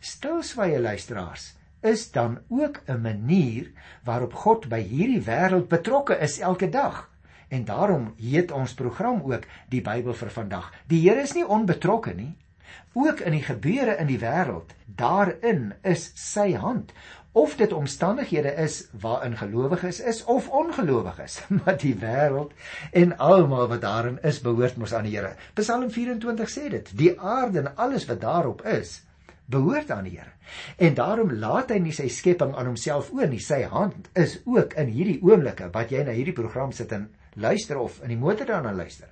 Stil 0.00 0.42
sweye 0.42 0.80
luisteraars 0.80 1.56
is 1.82 2.10
dan 2.10 2.38
ook 2.48 2.80
'n 2.86 3.00
manier 3.00 3.70
waarop 4.04 4.34
God 4.34 4.68
by 4.68 4.80
hierdie 4.80 5.22
wêreld 5.22 5.68
betrokke 5.68 6.18
is 6.18 6.38
elke 6.38 6.68
dag. 6.68 7.10
En 7.48 7.64
daarom 7.64 8.14
heet 8.16 8.50
ons 8.50 8.74
program 8.74 9.22
ook 9.22 9.44
die 9.68 9.82
Bybel 9.82 10.14
vir 10.14 10.30
vandag. 10.30 10.72
Die 10.86 11.08
Here 11.08 11.20
is 11.20 11.32
nie 11.32 11.46
onbetrokke 11.46 12.14
nie. 12.14 12.36
Ook 12.92 13.20
in 13.20 13.32
die 13.32 13.42
gebeure 13.42 13.96
in 13.96 14.06
die 14.06 14.18
wêreld, 14.18 14.74
daarin 14.86 15.74
is 15.82 16.12
sy 16.14 16.52
hand 16.54 16.92
of 17.32 17.56
dit 17.56 17.72
omstandighede 17.72 18.52
is 18.60 18.88
waarin 19.00 19.36
gelowiges 19.36 20.00
is 20.00 20.24
of 20.24 20.48
ongelowiges, 20.48 21.40
maar 21.64 21.78
die 21.80 21.94
wêreld 21.96 22.52
en 22.90 23.16
almal 23.16 23.68
wat 23.68 23.80
daarin 23.80 24.18
is 24.22 24.40
behoort 24.44 24.76
mos 24.76 24.92
aan 24.94 25.08
die 25.08 25.16
Here. 25.16 25.32
Psalm 25.54 25.88
24 25.90 26.50
sê 26.50 26.68
dit: 26.68 26.92
Die 26.96 27.14
aarde 27.20 27.64
en 27.64 27.76
alles 27.76 28.04
wat 28.10 28.20
daarop 28.20 28.64
is, 28.68 29.00
behoort 29.48 29.90
aan 29.90 30.04
die 30.08 30.18
Here. 30.18 30.34
En 30.76 30.94
daarom 30.94 31.32
laat 31.32 31.72
hy 31.72 31.80
nie 31.80 31.94
sy 31.96 32.10
skepping 32.12 32.52
aan 32.56 32.68
homself 32.68 33.12
oor 33.16 33.30
nie. 33.30 33.40
Sy 33.40 33.62
hand 33.72 34.10
is 34.18 34.38
ook 34.44 34.76
in 34.80 34.92
hierdie 34.92 35.20
oomblikke 35.24 35.70
wat 35.72 35.92
jy 35.94 36.04
na 36.04 36.16
hierdie 36.16 36.36
program 36.36 36.72
sit 36.76 36.92
en 36.92 37.08
luister 37.40 37.80
of 37.80 38.02
in 38.04 38.12
die 38.12 38.20
motor 38.20 38.48
daarna 38.48 38.74
luister, 38.76 39.08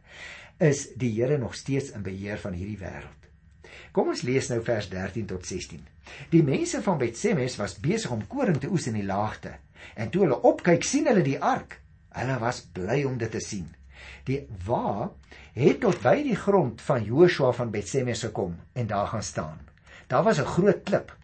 is 0.60 0.90
die 1.00 1.14
Here 1.16 1.40
nog 1.40 1.56
steeds 1.56 1.94
in 1.96 2.04
beheer 2.04 2.38
van 2.38 2.52
hierdie 2.52 2.78
wêreld. 2.82 3.19
Kom 3.92 4.12
ons 4.12 4.22
lees 4.22 4.48
nou 4.52 4.60
vers 4.62 4.88
13 4.90 5.26
tot 5.32 5.46
16. 5.46 5.82
Die 6.30 6.42
mense 6.46 6.82
van 6.82 6.98
Betsemes 6.98 7.56
was 7.58 7.78
besig 7.82 8.12
om 8.14 8.26
koring 8.30 8.60
te 8.62 8.70
oes 8.70 8.86
in 8.86 8.98
die 9.00 9.06
laagte. 9.06 9.56
En 9.96 10.10
toe 10.10 10.24
hulle 10.26 10.38
opkyk, 10.46 10.84
sien 10.86 11.08
hulle 11.10 11.24
die 11.26 11.38
ark. 11.38 11.80
Hulle 12.14 12.38
was 12.42 12.62
bly 12.74 13.02
om 13.08 13.18
dit 13.18 13.30
te 13.30 13.42
sien. 13.42 13.68
Die 14.26 14.44
wa 14.66 15.10
het 15.56 15.80
tot 15.82 16.02
by 16.02 16.20
die 16.24 16.36
grond 16.38 16.82
van 16.84 17.04
Joshua 17.04 17.50
van 17.56 17.72
Betsemes 17.74 18.22
gekom 18.26 18.56
en 18.78 18.86
daar 18.90 19.10
gaan 19.10 19.26
staan. 19.26 19.58
Daar 20.06 20.24
was 20.24 20.38
'n 20.38 20.52
groot 20.54 20.82
klip. 20.84 21.16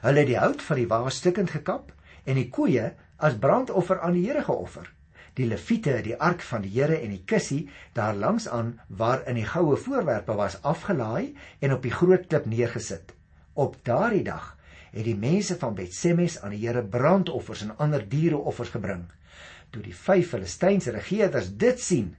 Hulle 0.00 0.18
het 0.18 0.26
die 0.26 0.38
hout 0.38 0.62
van 0.62 0.76
die 0.76 0.88
wa 0.88 1.08
stukkend 1.08 1.50
gekap 1.50 1.92
en 2.24 2.34
die 2.34 2.48
koeie 2.48 2.94
as 3.16 3.38
brandoffer 3.38 4.00
aan 4.00 4.12
die 4.12 4.26
Here 4.26 4.42
geoffer. 4.42 4.92
Die 5.38 5.46
leviete 5.46 6.00
die 6.04 6.16
ark 6.16 6.42
van 6.42 6.64
die 6.64 6.72
Here 6.74 6.96
en 7.00 7.12
die 7.14 7.22
kussie 7.26 7.68
daar 7.96 8.14
langs 8.14 8.48
aan 8.48 8.74
waar 8.88 9.26
in 9.30 9.38
die 9.38 9.46
goue 9.46 9.76
voorwerpe 9.76 10.34
was 10.38 10.58
afgelaai 10.62 11.34
en 11.60 11.72
op 11.72 11.82
die 11.82 11.94
groot 11.94 12.26
klip 12.26 12.46
neergesit. 12.46 13.14
Op 13.54 13.76
daardie 13.84 14.24
dag 14.24 14.56
het 14.90 15.04
die 15.06 15.16
mense 15.16 15.56
van 15.58 15.74
Betsemes 15.74 16.40
aan 16.40 16.54
die 16.54 16.62
Here 16.66 16.82
brandoffers 16.82 17.62
en 17.66 17.76
ander 17.78 18.02
diereoffers 18.08 18.72
gebring. 18.74 19.04
Toe 19.70 19.82
die 19.82 19.94
vyf 19.94 20.32
Filistynse 20.34 20.90
regerders 20.96 21.52
dit 21.56 21.80
sien, 21.80 22.14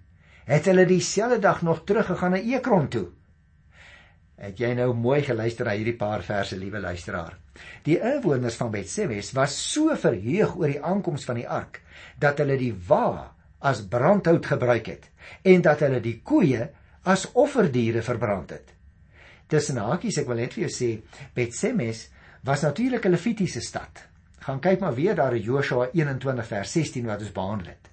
het 0.47 0.67
hulle 0.69 0.85
dieselfde 0.87 1.39
dag 1.39 1.61
nog 1.61 1.83
teruggegaan 1.85 2.31
na 2.37 2.39
Ekron 2.39 2.87
toe. 2.87 3.09
Het 4.41 4.57
jy 4.57 4.71
nou 4.73 4.89
mooi 4.97 5.19
geluister 5.21 5.67
na 5.67 5.75
hierdie 5.77 5.97
paar 5.97 6.23
verse, 6.25 6.57
liewe 6.57 6.79
luisteraar? 6.81 7.35
Die 7.85 7.99
inwoners 7.99 8.57
van 8.57 8.71
Betsemes 8.73 9.29
was 9.37 9.53
so 9.53 9.93
verheug 9.93 10.55
oor 10.57 10.71
die 10.71 10.81
aankoms 10.81 11.27
van 11.29 11.37
die 11.37 11.45
ark 11.45 11.81
dat 12.21 12.41
hulle 12.41 12.57
die 12.57 12.73
wa 12.87 13.35
as 13.61 13.83
brandhout 13.85 14.49
gebruik 14.49 14.89
het 14.89 15.09
en 15.45 15.61
dat 15.61 15.83
hulle 15.85 16.01
die 16.01 16.17
koeie 16.25 16.71
as 17.05 17.27
offerdiere 17.37 18.01
verbrand 18.05 18.55
het. 18.55 18.73
Tussen 19.51 19.77
hakies 19.83 20.17
ek 20.21 20.29
wil 20.29 20.41
net 20.41 20.55
vir 20.55 20.65
jou 20.65 20.73
sê, 20.73 20.91
Betsemes 21.37 22.07
was 22.47 22.63
natuurlik 22.65 23.05
'n 23.05 23.13
Levitiese 23.13 23.61
stad. 23.61 24.07
Gaan 24.41 24.59
kyk 24.59 24.79
maar 24.79 24.95
weer 24.95 25.15
daar 25.15 25.35
in 25.35 25.43
Joshua 25.43 25.89
21 25.93 26.47
vers 26.47 26.71
16 26.71 27.05
wat 27.05 27.21
ons 27.21 27.31
behandel 27.31 27.67
het. 27.67 27.89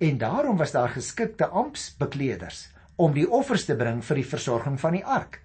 En 0.00 0.18
daarom 0.18 0.56
was 0.56 0.72
daar 0.72 0.88
geskikte 0.88 1.46
amptsbekleders 1.46 2.68
om 2.98 3.14
die 3.14 3.28
offers 3.30 3.64
te 3.68 3.76
bring 3.78 4.00
vir 4.04 4.18
die 4.20 4.26
versorging 4.26 4.78
van 4.82 4.96
die 4.98 5.04
ark. 5.04 5.40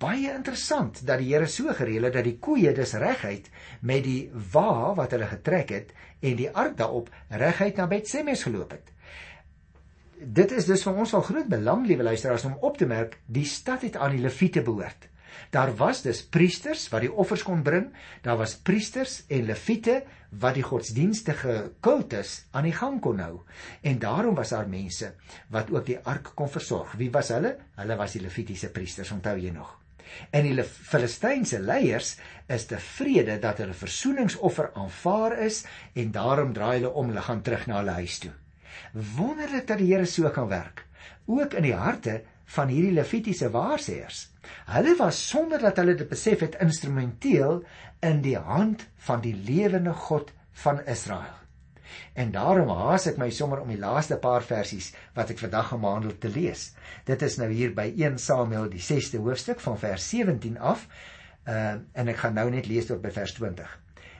Baie 0.00 0.30
interessant 0.32 1.00
dat 1.06 1.20
die 1.20 1.32
Here 1.32 1.48
so 1.50 1.74
gereël 1.74 2.08
het 2.08 2.16
dat 2.18 2.26
die 2.26 2.38
koeie 2.38 2.72
dis 2.76 2.94
reguit 3.02 3.50
met 3.82 4.04
die 4.06 4.30
wa 4.54 4.94
wat 4.94 5.14
hulle 5.16 5.28
getrek 5.30 5.72
het 5.74 5.94
en 6.22 6.36
die 6.38 6.50
ark 6.50 6.76
daarop 6.78 7.10
reguit 7.30 7.80
na 7.80 7.88
Betsemes 7.90 8.44
geloop 8.46 8.76
het. 8.76 8.92
Dit 10.14 10.54
is 10.54 10.68
dus 10.70 10.84
vir 10.86 11.00
ons 11.02 11.12
al 11.14 11.24
groot 11.26 11.48
belang, 11.50 11.82
liewe 11.86 12.06
luisteraars, 12.06 12.46
om 12.48 12.56
op 12.62 12.78
te 12.78 12.86
merk 12.86 13.18
die 13.26 13.44
stad 13.44 13.82
het 13.82 13.98
aan 13.98 14.14
die 14.14 14.22
Lewiete 14.22 14.62
behoort. 14.62 15.10
Daar 15.50 15.74
was 15.76 16.02
dus 16.02 16.22
priesters 16.26 16.88
wat 16.92 17.04
die 17.04 17.12
offers 17.12 17.42
kon 17.42 17.62
bring, 17.62 17.90
daar 18.22 18.38
was 18.40 18.56
priesters 18.56 19.22
en 19.28 19.46
leviete 19.46 20.02
wat 20.40 20.56
die 20.58 20.66
godsdienstige 20.66 21.72
kultus 21.84 22.44
aan 22.50 22.66
die 22.68 22.74
gang 22.74 23.00
kon 23.00 23.22
hou. 23.22 23.40
En 23.82 23.98
daarom 24.02 24.34
was 24.34 24.50
daar 24.54 24.68
mense 24.68 25.12
wat 25.54 25.70
ook 25.70 25.86
die 25.86 25.98
ark 26.02 26.32
kon 26.34 26.50
versorg. 26.50 26.96
Wie 26.98 27.10
was 27.14 27.30
hulle? 27.34 27.56
Hulle 27.78 27.96
was 27.96 28.16
die 28.16 28.22
levitiese 28.24 28.72
priesters, 28.74 29.12
onthou 29.14 29.36
jy 29.38 29.54
nog? 29.54 29.80
En 30.30 30.46
die 30.46 30.64
Filistynse 30.64 31.58
leiers 31.62 32.14
is 32.52 32.66
tevrede 32.70 33.38
dat 33.42 33.62
hulle 33.62 33.76
versoeningsoffer 33.76 34.70
aanvaar 34.78 35.38
is 35.46 35.62
en 35.94 36.12
daarom 36.14 36.52
draai 36.54 36.78
hulle 36.78 36.92
om, 36.92 37.10
hulle 37.10 37.24
gaan 37.24 37.42
terug 37.46 37.66
na 37.70 37.80
hulle 37.80 37.96
huis 38.02 38.18
toe. 38.22 38.32
Wonderlik 39.16 39.66
dat 39.66 39.80
die 39.80 39.90
Here 39.92 40.06
so 40.06 40.30
kan 40.30 40.48
werk, 40.50 40.84
ook 41.26 41.54
in 41.58 41.66
die 41.68 41.76
harte 41.78 42.20
van 42.56 42.68
hierdie 42.68 42.94
levitiese 42.94 43.50
waarsêers. 43.50 44.28
Hulle 44.68 44.96
was 44.98 45.20
sonder 45.28 45.62
dat 45.62 45.78
hulle 45.80 45.94
dit 45.96 46.08
besef 46.08 46.44
het 46.44 46.58
instrumenteel 46.60 47.62
in 48.04 48.20
die 48.24 48.36
hand 48.36 48.86
van 49.06 49.22
die 49.24 49.34
lewende 49.34 49.92
God 49.92 50.32
van 50.64 50.84
Israel. 50.84 51.40
En 52.14 52.30
daarom 52.34 52.68
haas 52.68 53.06
ek 53.10 53.18
my 53.18 53.30
sommer 53.34 53.62
om 53.62 53.70
die 53.70 53.80
laaste 53.80 54.16
paar 54.22 54.42
versies 54.42 54.92
wat 55.16 55.30
ek 55.34 55.40
vandag 55.42 55.70
gaan 55.70 55.82
behandel 55.82 56.14
te 56.18 56.30
lees. 56.30 56.72
Dit 57.06 57.22
is 57.22 57.38
nou 57.40 57.48
hier 57.50 57.74
by 57.74 57.86
1 57.90 58.18
Samuel 58.22 58.68
die 58.72 58.82
6ste 58.82 59.22
hoofstuk 59.22 59.62
van 59.62 59.78
vers 59.78 60.08
17 60.10 60.58
af. 60.58 60.86
Uh 61.44 61.74
en 61.92 62.08
ek 62.08 62.22
gaan 62.22 62.38
nou 62.38 62.48
net 62.50 62.66
lees 62.70 62.88
tot 62.88 63.02
by 63.02 63.12
vers 63.14 63.34
20. 63.38 63.68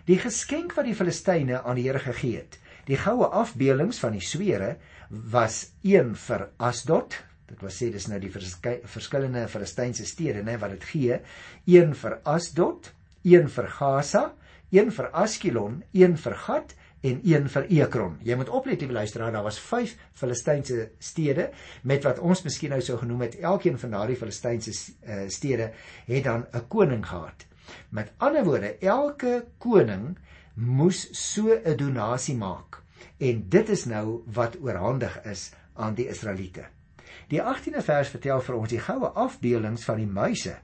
Die 0.04 0.18
geskenk 0.20 0.74
wat 0.76 0.84
die 0.84 0.96
Filistyne 0.96 1.62
aan 1.62 1.78
die 1.78 1.86
Here 1.86 2.02
gegee 2.02 2.42
het, 2.42 2.58
die 2.84 2.98
goue 3.00 3.30
afbeeldings 3.32 3.98
van 4.02 4.12
die 4.12 4.24
swere 4.24 4.74
was 5.08 5.70
een 5.82 6.12
vir 6.26 6.50
Asdod, 6.60 7.16
Dit 7.48 7.60
wil 7.60 7.70
sê 7.70 7.90
dis 7.92 8.06
nou 8.08 8.18
die 8.20 8.32
verskillende 8.32 9.48
Filistynse 9.52 10.06
stede 10.08 10.42
nê 10.42 10.56
wat 10.60 10.70
dit 10.70 10.84
gee, 10.84 11.20
een 11.66 11.92
vir 11.94 12.18
Asdod, 12.24 12.92
een 13.22 13.48
vir 13.52 13.68
Gaza, 13.68 14.24
een 14.72 14.90
vir 14.90 15.10
Askelon, 15.12 15.82
een 15.92 16.16
vir 16.16 16.34
Gat 16.46 16.74
en 17.04 17.20
een 17.22 17.48
vir 17.52 17.66
Ekron. 17.68 18.16
Jy 18.24 18.36
moet 18.40 18.48
oplet, 18.48 18.80
jy 18.80 18.88
luister, 18.88 19.24
daar 19.28 19.44
was 19.44 19.60
5 19.60 19.92
Filistynse 20.16 20.88
stede 20.98 21.50
met 21.82 22.04
wat 22.08 22.18
ons 22.18 22.42
miskien 22.46 22.72
nou 22.72 22.80
sou 22.82 22.96
genoem 23.02 23.26
het. 23.26 23.36
Elkeen 23.40 23.76
van 23.78 23.92
daardie 23.92 24.16
Filistynse 24.16 24.72
uh, 24.72 25.26
stede 25.28 25.70
het 26.08 26.24
dan 26.24 26.46
'n 26.52 26.68
koning 26.68 27.04
gehad. 27.06 27.46
Met 27.90 28.12
ander 28.18 28.44
woorde, 28.44 28.76
elke 28.80 29.44
koning 29.58 30.16
moes 30.54 31.08
so 31.12 31.52
'n 31.52 31.76
donasie 31.76 32.36
maak. 32.36 32.80
En 33.18 33.44
dit 33.48 33.68
is 33.68 33.84
nou 33.84 34.22
wat 34.26 34.56
oorhandig 34.60 35.22
is 35.24 35.52
aan 35.74 35.94
die 35.94 36.08
Israeliete. 36.08 36.64
Die 37.33 37.40
18de 37.42 37.83
vers 37.85 38.12
vertel 38.12 38.40
vir 38.47 38.56
ons 38.59 38.73
die 38.73 38.83
goue 38.83 39.11
afbeeldings 39.26 39.85
van 39.88 40.00
die 40.02 40.11
muise 40.11 40.56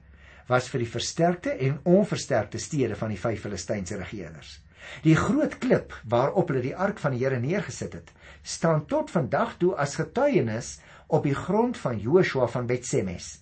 was 0.49 0.67
vir 0.71 0.83
die 0.83 0.91
versterkte 0.93 1.53
en 1.67 1.79
onversterkte 1.87 2.59
stede 2.59 2.97
van 2.99 3.13
die 3.13 3.19
vyf 3.19 3.45
Filistynse 3.45 3.97
regerders. 4.01 4.59
Die 5.05 5.15
groot 5.15 5.57
klip 5.61 5.93
waarop 6.09 6.49
hulle 6.51 6.63
die 6.65 6.75
ark 6.75 6.99
van 6.99 7.15
die 7.15 7.21
Here 7.21 7.39
neergesit 7.39 7.93
het, 7.95 8.09
staan 8.43 8.85
tot 8.89 9.13
vandag 9.13 9.55
toe 9.61 9.75
as 9.79 9.95
getuienis 9.99 10.79
op 11.07 11.23
die 11.27 11.37
grond 11.37 11.77
van 11.77 12.01
Joshua 12.01 12.49
van 12.51 12.67
Betsemes. 12.67 13.37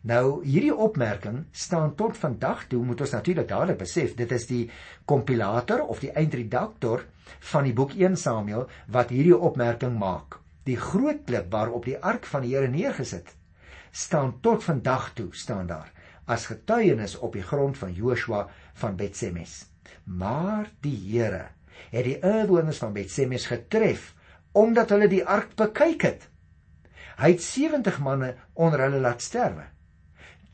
Nou 0.00 0.40
hierdie 0.46 0.72
opmerking 0.72 1.42
staan 1.52 1.92
tot 1.98 2.16
vandag 2.16 2.64
toe 2.72 2.80
moet 2.84 3.02
ons 3.04 3.12
natuurlik 3.18 3.48
dadelik 3.50 3.82
besef 3.82 4.14
dit 4.16 4.30
is 4.32 4.46
die 4.48 4.62
kompilator 5.04 5.84
of 5.84 6.00
die 6.00 6.12
eindredaktor 6.16 7.04
van 7.52 7.68
die 7.68 7.76
boek 7.76 7.92
1 7.98 8.16
Samuel 8.16 8.64
wat 8.88 9.12
hierdie 9.12 9.36
opmerking 9.36 9.98
maak 10.00 10.39
die 10.68 10.76
groot 10.76 11.24
klip 11.26 11.52
waarop 11.52 11.84
die 11.84 11.98
ark 11.98 12.26
van 12.28 12.44
die 12.44 12.54
Here 12.54 12.68
neergesit 12.68 13.36
staan 13.90 14.36
tot 14.40 14.64
vandag 14.64 15.12
toe 15.18 15.30
staan 15.34 15.66
daar 15.66 15.90
as 16.30 16.46
getuienis 16.46 17.16
op 17.18 17.34
die 17.34 17.42
grond 17.42 17.78
van 17.78 17.92
Joshua 17.92 18.44
van 18.78 18.96
Betsemes. 18.96 19.64
Maar 20.04 20.70
die 20.84 20.94
Here 20.94 21.48
het 21.90 22.06
die 22.06 22.18
inwoners 22.18 22.78
van 22.78 22.92
Betsemes 22.94 23.48
getref 23.50 24.12
omdat 24.52 24.90
hulle 24.94 25.08
die 25.10 25.24
ark 25.26 25.54
bekyk 25.58 26.06
het. 26.06 26.28
Hy 27.20 27.34
het 27.34 27.42
70 27.42 27.98
manne 28.02 28.34
onder 28.54 28.82
hulle 28.84 29.00
laat 29.02 29.22
sterwe. 29.22 29.66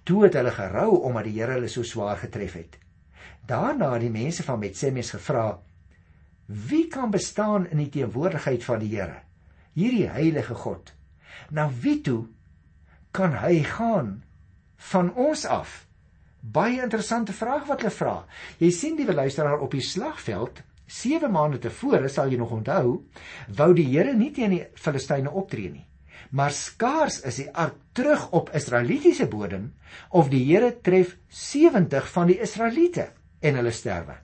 Toe 0.06 0.24
het 0.26 0.36
hulle 0.38 0.52
gerou 0.54 0.90
omdat 1.08 1.28
die 1.28 1.36
Here 1.38 1.58
hulle 1.58 1.70
so 1.72 1.84
swaar 1.84 2.16
getref 2.20 2.56
het. 2.56 2.78
Daarna 3.46 3.92
het 3.94 4.04
die 4.06 4.12
mense 4.12 4.42
van 4.42 4.60
Betsemes 4.60 5.12
gevra: 5.14 5.60
"Wie 6.46 6.86
kan 6.88 7.10
bestaan 7.10 7.68
in 7.70 7.78
die 7.78 7.90
teenwoordigheid 7.90 8.64
van 8.64 8.78
die 8.78 8.96
Here?" 8.96 9.25
Hierdie 9.76 10.08
heilige 10.10 10.56
God. 10.56 10.92
Na 11.50 11.68
wie 11.82 12.00
toe 12.02 12.24
kan 13.16 13.36
hy 13.42 13.60
gaan 13.64 14.22
van 14.92 15.12
ons 15.14 15.44
af? 15.46 15.84
Baie 16.40 16.82
interessante 16.82 17.34
vraag 17.34 17.66
wat 17.68 17.82
hulle 17.82 17.94
vra. 17.94 18.16
Jy 18.62 18.70
sien 18.70 18.96
die 18.96 19.06
luisteraar 19.06 19.60
op 19.64 19.74
die 19.74 19.84
slagveld 19.84 20.62
7 20.86 21.30
maande 21.34 21.58
tevore 21.58 22.08
sal 22.08 22.30
jy 22.30 22.38
nog 22.38 22.52
onthou, 22.54 23.00
wou 23.58 23.70
die 23.74 23.88
Here 23.90 24.14
nie 24.14 24.30
teen 24.34 24.54
die 24.54 24.64
Filistyne 24.78 25.32
optree 25.32 25.70
nie. 25.72 25.84
Maar 26.30 26.54
skaars 26.54 27.20
is 27.26 27.40
die 27.42 27.48
ark 27.50 27.76
terug 27.94 28.28
op 28.34 28.52
Israelitiese 28.54 29.26
bodem 29.30 29.72
of 30.10 30.30
die 30.30 30.44
Here 30.46 30.72
tref 30.82 31.16
70 31.28 32.06
van 32.12 32.30
die 32.30 32.38
Israeliete 32.42 33.10
en 33.42 33.58
hulle 33.58 33.74
sterwe. 33.74 34.16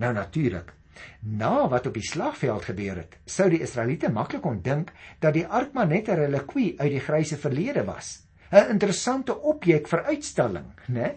Nou 0.00 0.12
natuurlik, 0.16 0.72
Na 1.20 1.68
wat 1.68 1.86
op 1.86 1.94
die 1.94 2.06
slagveld 2.06 2.64
gebeur 2.64 2.96
het, 2.96 3.18
sou 3.24 3.48
die 3.50 3.62
Israeliete 3.64 4.10
maklik 4.12 4.46
ondink 4.46 4.92
dat 5.20 5.34
die 5.34 5.46
ark 5.46 5.72
maar 5.72 5.86
net 5.86 6.08
'n 6.08 6.20
relikwie 6.20 6.74
uit 6.80 6.90
die 6.90 7.00
grysse 7.00 7.36
verlede 7.36 7.84
was. 7.84 8.26
'n 8.52 8.70
Interessante 8.70 9.40
objek 9.42 9.88
vir 9.88 10.04
uitstalling, 10.04 10.70
né? 10.88 11.14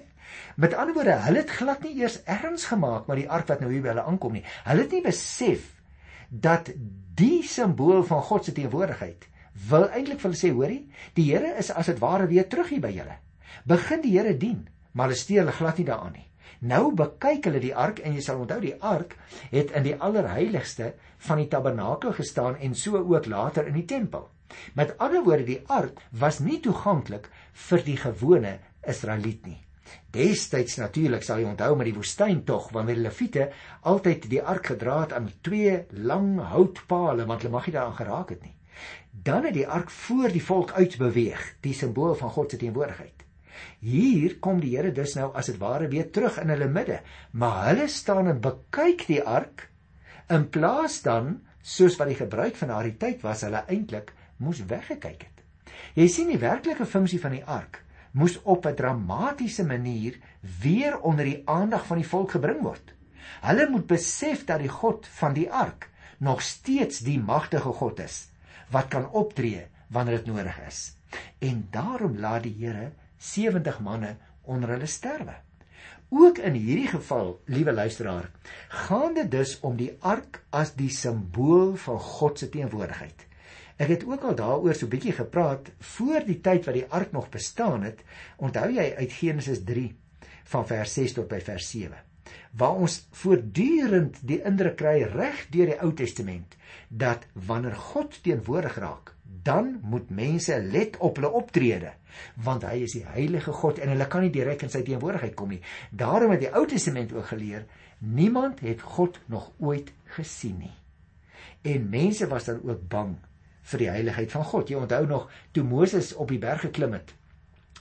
Met 0.56 0.74
ander 0.74 0.94
woorde, 0.94 1.16
hulle 1.28 1.38
het 1.38 1.50
glad 1.50 1.84
nie 1.84 1.96
eers 2.02 2.24
erns 2.24 2.66
gemaak 2.66 3.08
met 3.08 3.18
die 3.18 3.30
ark 3.30 3.48
wat 3.48 3.60
nou 3.60 3.72
hier 3.72 3.82
by 3.82 3.94
hulle 3.94 4.06
aankom 4.10 4.34
nie. 4.34 4.44
Hulle 4.66 4.82
het 4.82 4.92
nie 4.92 5.02
besef 5.02 5.74
dat 6.30 6.72
die 7.16 7.44
simbool 7.44 8.04
van 8.04 8.22
God 8.22 8.46
se 8.46 8.52
teenwoordigheid 8.52 9.28
wil 9.70 9.88
eintlik 9.90 10.20
vir 10.22 10.30
hulle 10.30 10.40
sê, 10.40 10.52
hoorie, 10.54 10.82
die 11.18 11.32
Here 11.32 11.56
is 11.58 11.72
as 11.72 11.90
dit 11.90 12.00
ware 12.00 12.28
weer 12.30 12.48
terug 12.50 12.70
hier 12.70 12.84
by 12.84 12.92
julle. 12.94 13.18
Begin 13.66 14.04
die 14.04 14.14
Here 14.18 14.36
dien, 14.38 14.68
maar 14.94 15.10
hulle 15.10 15.18
steur 15.18 15.46
hulle 15.46 15.56
glad 15.58 15.80
nie 15.82 15.88
daaraan 15.88 16.14
nie. 16.14 16.27
Nou 16.60 16.94
bekyk 16.98 17.46
hulle 17.46 17.60
die 17.62 17.76
ark 17.76 18.00
en 18.02 18.16
jy 18.18 18.22
sal 18.26 18.40
onthou 18.42 18.58
die 18.64 18.74
ark 18.82 19.14
het 19.52 19.74
in 19.78 19.86
die 19.86 19.98
allerheiligste 20.02 20.94
van 21.28 21.38
die 21.38 21.50
tabernakel 21.52 22.16
gestaan 22.18 22.58
en 22.58 22.74
so 22.76 22.98
ook 22.98 23.30
later 23.30 23.68
in 23.68 23.78
die 23.78 23.86
tempel. 23.86 24.30
Met 24.74 24.98
ander 24.98 25.24
woorde 25.24 25.46
die 25.46 25.62
ark 25.68 26.02
was 26.12 26.40
nie 26.40 26.60
toeganklik 26.64 27.30
vir 27.68 27.84
die 27.86 27.98
gewone 27.98 28.58
Israeliet 28.82 29.46
nie. 29.46 29.60
Destyds 30.12 30.80
natuurlik 30.82 31.24
sal 31.24 31.44
jy 31.44 31.52
onthou 31.52 31.76
met 31.78 31.92
die 31.92 31.96
woestyntog 31.96 32.72
wanneer 32.76 32.98
die 32.98 33.06
leviete 33.06 33.50
altyd 33.92 34.30
die 34.32 34.42
ark 34.42 34.72
gedra 34.74 35.02
het 35.04 35.14
aan 35.14 35.30
twee 35.46 35.84
lang 35.92 36.40
houtpale 36.54 37.28
want 37.30 37.46
hulle 37.46 37.54
mag 37.54 37.68
nie 37.68 37.76
daaraan 37.78 38.00
geraak 38.02 38.34
het 38.34 38.42
nie. 38.44 38.56
Dan 39.12 39.46
het 39.46 39.54
die 39.54 39.68
ark 39.68 39.90
voor 39.92 40.34
die 40.34 40.44
volk 40.44 40.74
uitbeweeg, 40.74 41.46
die 41.62 41.74
simbool 41.74 42.16
van 42.16 42.34
God 42.34 42.52
se 42.52 42.58
teenwoordigheid. 42.62 43.27
Hier 43.80 44.38
kom 44.40 44.60
die 44.62 44.76
Here 44.76 44.92
dus 44.92 45.16
nou 45.16 45.32
as 45.36 45.52
dit 45.52 45.60
ware 45.62 45.88
weer 45.88 46.12
terug 46.12 46.38
in 46.42 46.50
hulle 46.54 46.68
midde, 46.68 47.02
maar 47.32 47.68
hulle 47.70 47.88
staan 47.88 48.28
en 48.28 48.42
bekyk 48.42 49.08
die 49.08 49.22
ark 49.24 49.70
in 50.30 50.50
plaas 50.52 51.02
dan 51.06 51.42
soos 51.62 51.98
wat 52.00 52.12
die 52.12 52.20
gebruik 52.20 52.56
van 52.60 52.72
daardie 52.72 52.98
tyd 53.00 53.24
was, 53.24 53.44
hulle 53.48 53.64
eintlik 53.68 54.14
moes 54.44 54.62
weggekyk 54.70 55.26
het. 55.28 55.44
Jy 55.98 56.08
sien 56.12 56.32
die 56.32 56.42
werklike 56.42 56.86
funksie 56.86 57.20
van 57.22 57.36
die 57.36 57.44
ark 57.44 57.84
moes 58.18 58.38
op 58.44 58.66
'n 58.66 58.76
dramatiese 58.76 59.66
manier 59.66 60.18
weer 60.62 61.00
onder 61.00 61.26
die 61.26 61.42
aandag 61.46 61.86
van 61.86 61.98
die 61.98 62.08
volk 62.08 62.32
gebring 62.32 62.62
word. 62.62 62.94
Hulle 63.42 63.70
moet 63.70 63.88
besef 63.88 64.46
dat 64.46 64.60
die 64.60 64.72
God 64.72 65.08
van 65.08 65.34
die 65.34 65.52
ark 65.52 65.90
nog 66.18 66.42
steeds 66.42 67.00
die 67.00 67.20
magtige 67.20 67.74
God 67.74 68.00
is 68.00 68.30
wat 68.70 68.88
kan 68.88 69.10
optree 69.10 69.68
wanneer 69.88 70.18
dit 70.18 70.26
nodig 70.26 70.58
is. 70.68 70.98
En 71.40 71.68
daarom 71.72 72.18
laat 72.18 72.44
die 72.44 72.56
Here 72.60 72.92
70 73.18 73.80
manne 73.80 74.16
onder 74.44 74.70
hulle 74.76 74.90
sterwe. 74.90 75.36
Ook 76.10 76.38
in 76.38 76.56
hierdie 76.56 76.88
geval, 76.88 77.34
liewe 77.46 77.74
luisteraar, 77.74 78.30
gaan 78.70 79.14
dit 79.14 79.32
dus 79.32 79.58
om 79.60 79.76
die 79.76 79.92
ark 80.00 80.44
as 80.50 80.72
die 80.80 80.90
simbool 80.90 81.76
van 81.76 82.00
God 82.00 82.40
se 82.40 82.50
teenwoordigheid. 82.50 83.26
Ek 83.78 83.92
het 83.92 84.06
ook 84.08 84.24
al 84.24 84.38
daaroor 84.40 84.74
so 84.74 84.88
bietjie 84.90 85.14
gepraat 85.14 85.70
voor 85.94 86.24
die 86.26 86.40
tyd 86.42 86.66
wat 86.66 86.80
die 86.80 86.88
ark 86.90 87.12
nog 87.12 87.30
bestaan 87.30 87.84
het. 87.84 88.02
Onthou 88.38 88.72
jy 88.72 88.94
uit 88.98 89.20
Genesis 89.20 89.62
3 89.68 89.92
van 90.54 90.68
vers 90.68 90.94
6 90.98 91.20
tot 91.20 91.28
by 91.30 91.42
vers 91.44 91.70
7 91.76 92.08
waar 92.58 92.80
ons 92.82 92.96
voortdurend 93.22 94.18
die 94.28 94.40
indruk 94.50 94.80
kry 94.80 95.04
reg 95.12 95.44
deur 95.54 95.70
die 95.72 95.78
Ou 95.84 95.92
Testament 95.94 96.56
dat 96.90 97.28
wanneer 97.48 97.76
God 97.92 98.18
teenwoordig 98.26 98.80
raak, 98.82 99.14
dan 99.48 99.80
moet 99.84 100.10
mense 100.10 100.58
let 100.62 100.98
op 100.98 101.20
hulle 101.20 101.32
optrede 101.32 101.94
want 102.44 102.64
hy 102.66 102.82
is 102.86 102.96
die 102.98 103.06
heilige 103.06 103.54
God 103.54 103.80
en 103.80 103.92
hulle 103.94 104.08
kan 104.10 104.24
nie 104.26 104.34
direk 104.34 104.64
in 104.66 104.72
sy 104.74 104.82
teenwoordigheid 104.86 105.36
kom 105.38 105.52
nie. 105.54 105.62
Daarom 105.92 106.34
het 106.34 106.42
die 106.46 106.54
Ou 106.56 106.66
Testament 106.70 107.14
ook 107.14 107.30
geleer 107.32 107.68
niemand 108.00 108.62
het 108.66 108.82
God 108.82 109.20
nog 109.26 109.52
ooit 109.58 109.92
gesien 110.18 110.58
nie. 110.62 110.74
En 111.62 111.90
mense 111.90 112.28
was 112.28 112.46
dan 112.50 112.62
ook 112.64 112.88
bang 112.90 113.16
vir 113.72 113.84
die 113.84 113.92
heiligheid 113.92 114.32
van 114.32 114.48
God. 114.48 114.70
Jy 114.70 114.80
onthou 114.80 115.04
nog 115.10 115.28
toe 115.52 115.64
Moses 115.68 116.14
op 116.16 116.32
die 116.32 116.42
berg 116.42 116.64
geklim 116.68 116.96
het, 116.98 117.14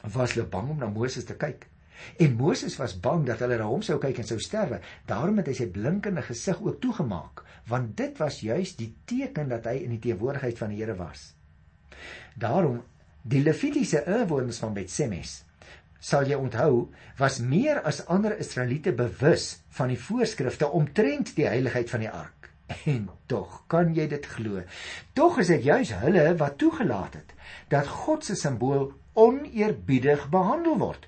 was 0.03 0.35
hulle 0.35 0.49
bang 0.51 0.71
om 0.75 0.83
na 0.83 0.91
Moses 0.91 1.29
te 1.29 1.37
kyk. 1.39 1.69
En 2.21 2.35
Moses 2.37 2.77
was 2.77 2.97
bang 3.01 3.25
dat 3.29 3.41
hulle 3.45 3.57
na 3.61 3.69
hom 3.71 3.85
sou 3.85 3.97
kyk 4.01 4.21
en 4.21 4.29
sou 4.29 4.39
sterwe. 4.43 4.83
Daarom 5.09 5.41
het 5.41 5.49
hy 5.49 5.57
sy 5.57 5.69
blinkende 5.73 6.25
gesig 6.27 6.61
ook 6.61 6.81
toegemaak, 6.83 7.45
want 7.71 7.97
dit 7.97 8.19
was 8.21 8.43
juis 8.45 8.77
die 8.77 8.93
teken 9.09 9.49
dat 9.53 9.69
hy 9.71 9.79
in 9.87 9.97
die 9.97 10.03
teenwoordigheid 10.11 10.61
van 10.61 10.75
die 10.75 10.83
Here 10.83 10.97
was. 10.99 11.36
Daarom 12.35 12.83
die 13.23 13.43
Levitiese 13.43 14.05
inwoners 14.07 14.61
van 14.63 14.75
Betsemes 14.77 15.43
sal 16.07 16.29
jy 16.29 16.37
onthou 16.39 16.87
was 17.19 17.41
meer 17.43 17.81
as 17.89 18.05
ander 18.13 18.37
Israeliete 18.39 18.93
bewus 18.95 19.57
van 19.79 19.91
die 19.91 19.99
voorskrifte 19.99 20.69
omtrent 20.69 21.33
die 21.39 21.49
heiligheid 21.49 21.91
van 21.91 22.05
die 22.05 22.13
ark. 22.13 22.51
En 22.87 23.09
tog, 23.31 23.63
kan 23.71 23.93
jy 23.95 24.07
dit 24.11 24.27
glo? 24.27 24.63
Tog 25.15 25.41
is 25.43 25.51
dit 25.55 25.67
juis 25.67 25.93
hulle 26.03 26.29
wat 26.39 26.59
toegelaat 26.59 27.19
het 27.19 27.35
dat 27.73 27.91
God 27.91 28.27
se 28.27 28.37
simbool 28.39 28.91
oneerbiedig 29.17 30.29
behandel 30.31 30.79
word. 30.79 31.07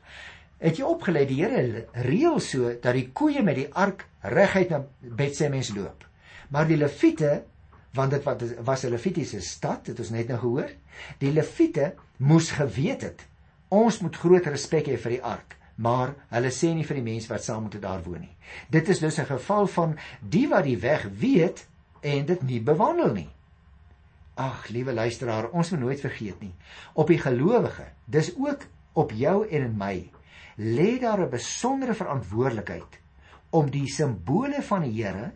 Het 0.58 0.80
jy 0.80 0.86
opgelê 0.86 1.24
die 1.28 1.42
Here 1.42 1.84
reël 2.06 2.40
so 2.42 2.72
dat 2.82 2.96
die 2.96 3.08
koeie 3.14 3.42
met 3.46 3.58
die 3.60 3.68
ark 3.74 4.06
reguit 4.22 4.72
na 4.72 4.82
Betsemes 4.98 5.70
loop. 5.76 6.06
Maar 6.50 6.66
die 6.66 6.78
Lewiete, 6.80 7.42
want 7.92 8.10
dit 8.10 8.24
wat 8.24 8.42
was 8.64 8.84
'n 8.84 8.90
Lewitiese 8.90 9.40
stad, 9.40 9.86
het 9.86 9.98
ons 9.98 10.10
net 10.10 10.28
nou 10.28 10.38
gehoor, 10.38 10.70
die 11.18 11.32
Lewiete 11.32 11.94
moes 12.16 12.50
geweet 12.50 13.02
het 13.02 13.26
ons 13.68 14.00
moet 14.00 14.16
groot 14.16 14.46
respek 14.46 14.86
hê 14.86 14.96
vir 14.96 15.10
die 15.10 15.22
ark 15.22 15.58
maar 15.78 16.14
hulle 16.34 16.50
sê 16.50 16.72
nie 16.74 16.86
vir 16.86 16.98
die 16.98 17.06
mense 17.06 17.30
wat 17.30 17.44
saam 17.44 17.66
met 17.66 17.76
hulle 17.76 17.86
daar 17.86 18.02
woon 18.02 18.24
nie. 18.24 18.34
Dit 18.70 18.88
is 18.88 18.98
dus 18.98 19.18
'n 19.18 19.30
geval 19.30 19.66
van 19.66 19.98
die 20.20 20.48
wat 20.48 20.64
die 20.64 20.78
weg 20.78 21.06
weet 21.20 21.66
en 22.00 22.26
dit 22.26 22.42
nie 22.42 22.60
bewandel 22.60 23.12
nie. 23.12 23.30
Ag, 24.34 24.68
liewe 24.68 24.92
luisteraar, 24.92 25.50
ons 25.50 25.70
moet 25.70 25.80
nooit 25.80 26.00
vergeet 26.00 26.40
nie. 26.40 26.54
Op 26.94 27.06
die 27.06 27.18
gelowige, 27.18 27.86
dis 28.04 28.34
ook 28.36 28.66
op 28.92 29.10
jou 29.10 29.48
en 29.48 29.62
in 29.62 29.76
my, 29.76 30.10
lê 30.56 30.98
daar 31.00 31.20
'n 31.20 31.30
besondere 31.30 31.94
verantwoordelikheid 31.94 32.98
om 33.50 33.70
die 33.70 33.86
simbole 33.86 34.62
van 34.62 34.82
die 34.82 35.02
Here 35.02 35.32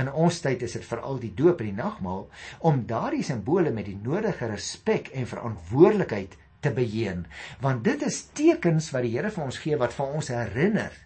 in 0.00 0.08
ons 0.12 0.40
tyd 0.40 0.62
is 0.62 0.76
dit 0.78 0.84
veral 0.88 1.18
die 1.20 1.34
doop 1.36 1.60
en 1.60 1.68
die 1.68 1.82
nagmaal 1.82 2.26
om 2.68 2.84
daardie 2.88 3.24
simbole 3.26 3.70
met 3.70 3.86
die 3.90 3.98
nodige 4.02 4.48
respek 4.48 5.12
en 5.12 5.28
verantwoordelikheid 5.28 6.38
te 6.64 6.72
beheer 6.74 7.24
want 7.60 7.84
dit 7.84 8.02
is 8.06 8.22
tekens 8.36 8.90
wat 8.94 9.06
die 9.06 9.16
Here 9.16 9.30
vir 9.30 9.44
ons 9.44 9.60
gee 9.64 9.78
wat 9.80 9.96
vir 9.96 10.14
ons 10.20 10.30
herinner 10.32 10.96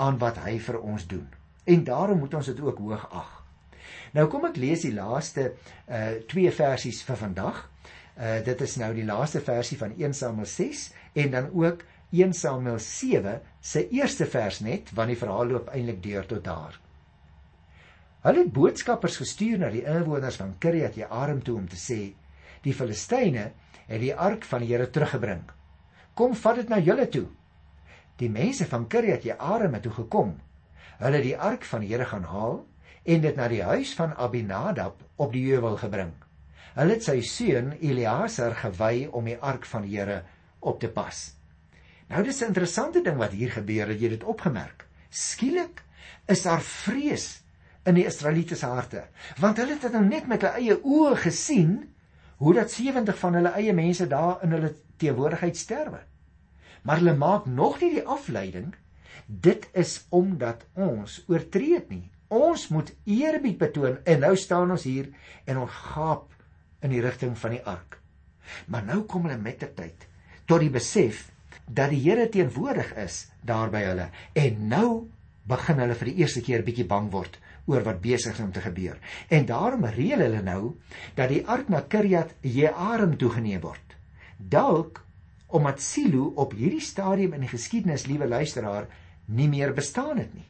aan 0.00 0.18
wat 0.18 0.40
hy 0.46 0.56
vir 0.58 0.80
ons 0.80 1.04
doen. 1.06 1.28
En 1.68 1.84
daarom 1.84 2.18
moet 2.18 2.34
ons 2.34 2.46
dit 2.46 2.60
ook 2.60 2.78
hoog 2.78 3.04
ag. 3.12 3.32
Nou 4.16 4.26
kom 4.32 4.46
ek 4.48 4.58
lees 4.60 4.84
die 4.86 4.94
laaste 4.96 5.52
uh 5.88 6.18
twee 6.28 6.50
versies 6.52 7.02
vir 7.06 7.20
vandag. 7.20 7.62
Uh 8.16 8.38
dit 8.44 8.64
is 8.66 8.76
nou 8.80 8.92
die 8.96 9.06
laaste 9.08 9.40
versie 9.44 9.78
van 9.78 9.94
1 9.98 10.16
Samuel 10.16 10.48
6 10.48 10.86
en 11.24 11.30
dan 11.30 11.50
ook 11.52 11.84
1 12.12 12.32
Samuel 12.36 12.78
7 12.78 13.40
se 13.60 13.88
eerste 13.88 14.26
vers 14.26 14.60
net 14.60 14.92
want 14.96 15.12
die 15.12 15.20
verhaal 15.20 15.54
loop 15.54 15.70
eintlik 15.72 16.02
deur 16.04 16.26
tot 16.28 16.44
daar 16.44 16.81
Hulle 18.22 18.44
het 18.44 18.52
boodskappers 18.54 19.16
gestuur 19.18 19.58
na 19.58 19.68
die 19.72 19.82
inwoners 19.82 20.36
van 20.38 20.54
Kiriat 20.62 20.94
Jearim 20.94 21.40
toe 21.42 21.56
om 21.58 21.66
te 21.68 21.78
sê 21.78 22.12
die 22.62 22.74
Filistyne 22.78 23.48
het 23.88 23.98
die 23.98 24.14
ark 24.14 24.44
van 24.46 24.62
die 24.62 24.68
Here 24.70 24.86
teruggebring. 24.94 25.42
Kom 26.14 26.36
vat 26.38 26.60
dit 26.60 26.70
na 26.70 26.78
julle 26.78 27.08
toe. 27.10 27.26
Die 28.22 28.30
mense 28.30 28.68
van 28.70 28.86
Kiriat 28.86 29.26
Jearim 29.26 29.74
het 29.74 29.82
toe 29.88 29.94
gekom. 29.96 30.36
Hulle 31.00 31.18
het 31.18 31.26
die 31.26 31.38
ark 31.50 31.66
van 31.66 31.82
die 31.82 31.90
Here 31.90 32.06
gaan 32.06 32.28
haal 32.30 32.60
en 33.02 33.26
dit 33.26 33.36
na 33.36 33.48
die 33.50 33.62
huis 33.66 33.96
van 33.98 34.14
Abinadab 34.14 35.02
op 35.18 35.34
die 35.34 35.42
heuwel 35.48 35.80
gebring. 35.82 36.14
Hulle 36.78 36.94
het 36.94 37.02
sy 37.02 37.18
seun 37.26 37.74
Eleazar 37.80 38.54
gewy 38.62 39.08
om 39.10 39.26
die 39.26 39.38
ark 39.42 39.66
van 39.66 39.82
die 39.88 39.96
Here 39.98 40.22
op 40.60 40.78
te 40.78 40.88
pas. 40.88 41.32
Nou 42.08 42.22
dis 42.22 42.42
'n 42.42 42.54
interessante 42.54 43.02
ding 43.02 43.18
wat 43.18 43.32
hier 43.32 43.50
gebeur, 43.50 43.88
het 43.88 44.00
jy 44.00 44.08
dit 44.08 44.24
opgemerk? 44.24 44.86
Skielik 45.10 45.82
is 46.28 46.42
daar 46.42 46.60
vrees 46.60 47.41
in 47.88 47.96
die 47.98 48.06
Israeliete 48.06 48.56
se 48.56 48.68
harte, 48.70 49.06
want 49.42 49.58
hulle 49.58 49.74
het 49.74 49.86
dit 49.88 49.96
nou 49.96 50.04
net 50.06 50.28
met 50.30 50.44
hulle 50.44 50.60
eie 50.60 50.78
oë 50.78 51.16
gesien 51.24 51.74
hoe 52.42 52.54
dat 52.54 52.70
70 52.70 53.18
van 53.18 53.38
hulle 53.38 53.54
eie 53.58 53.74
mense 53.74 54.06
daar 54.10 54.42
in 54.46 54.54
hulle 54.54 54.72
teenwoordigheid 55.02 55.56
sterwe. 55.56 56.00
Maar 56.82 57.02
hulle 57.02 57.16
maak 57.18 57.46
nog 57.46 57.80
nie 57.80 57.92
die 57.98 58.06
afleiding 58.06 58.72
dit 59.26 59.68
is 59.78 60.00
omdat 60.10 60.64
ons 60.74 61.20
oortree 61.30 61.76
het 61.76 61.90
nie. 61.90 62.10
Ons 62.32 62.68
moet 62.72 62.90
eerbied 63.04 63.58
betoon 63.60 63.98
en 64.08 64.24
nou 64.24 64.32
staan 64.36 64.72
ons 64.74 64.86
hier 64.88 65.10
en 65.46 65.62
ons 65.62 65.80
gaap 65.94 66.32
in 66.82 66.90
die 66.90 67.02
rigting 67.04 67.36
van 67.38 67.54
die 67.54 67.62
ark. 67.68 67.98
Maar 68.66 68.84
nou 68.88 69.02
kom 69.06 69.28
hulle 69.28 69.38
met 69.38 69.60
ter 69.62 69.74
tyd 69.76 70.08
tot 70.50 70.64
die 70.64 70.72
besef 70.72 71.28
dat 71.70 71.92
die 71.92 72.00
Here 72.02 72.26
teenwoordig 72.28 72.90
is 72.98 73.28
daar 73.46 73.70
by 73.70 73.84
hulle 73.86 74.08
en 74.38 74.66
nou 74.68 74.88
begin 75.48 75.82
hulle 75.82 75.96
vir 75.98 76.10
die 76.10 76.24
eerste 76.24 76.42
keer 76.44 76.64
bietjie 76.66 76.88
bang 76.88 77.10
word 77.14 77.38
oor 77.66 77.84
wat 77.86 78.00
besig 78.02 78.34
is 78.34 78.40
om 78.42 78.52
te 78.52 78.60
gebeur. 78.60 78.98
En 79.28 79.46
daarom 79.46 79.84
reël 79.84 80.24
hulle 80.24 80.42
nou 80.42 80.74
dat 81.14 81.28
die 81.28 81.42
ark 81.46 81.68
na 81.68 81.82
Kirjat 81.88 82.34
Jearim 82.40 83.16
toegeneem 83.18 83.60
word. 83.60 83.96
Dalk 84.36 85.04
omdat 85.52 85.82
Silo 85.84 86.32
op 86.40 86.54
hierdie 86.56 86.80
stadium 86.80 87.34
in 87.36 87.44
die 87.44 87.50
geskiedenis, 87.52 88.06
liewe 88.08 88.26
luisteraar, 88.26 88.86
nie 89.26 89.48
meer 89.52 89.74
bestaan 89.76 90.16
het 90.18 90.32
nie. 90.34 90.46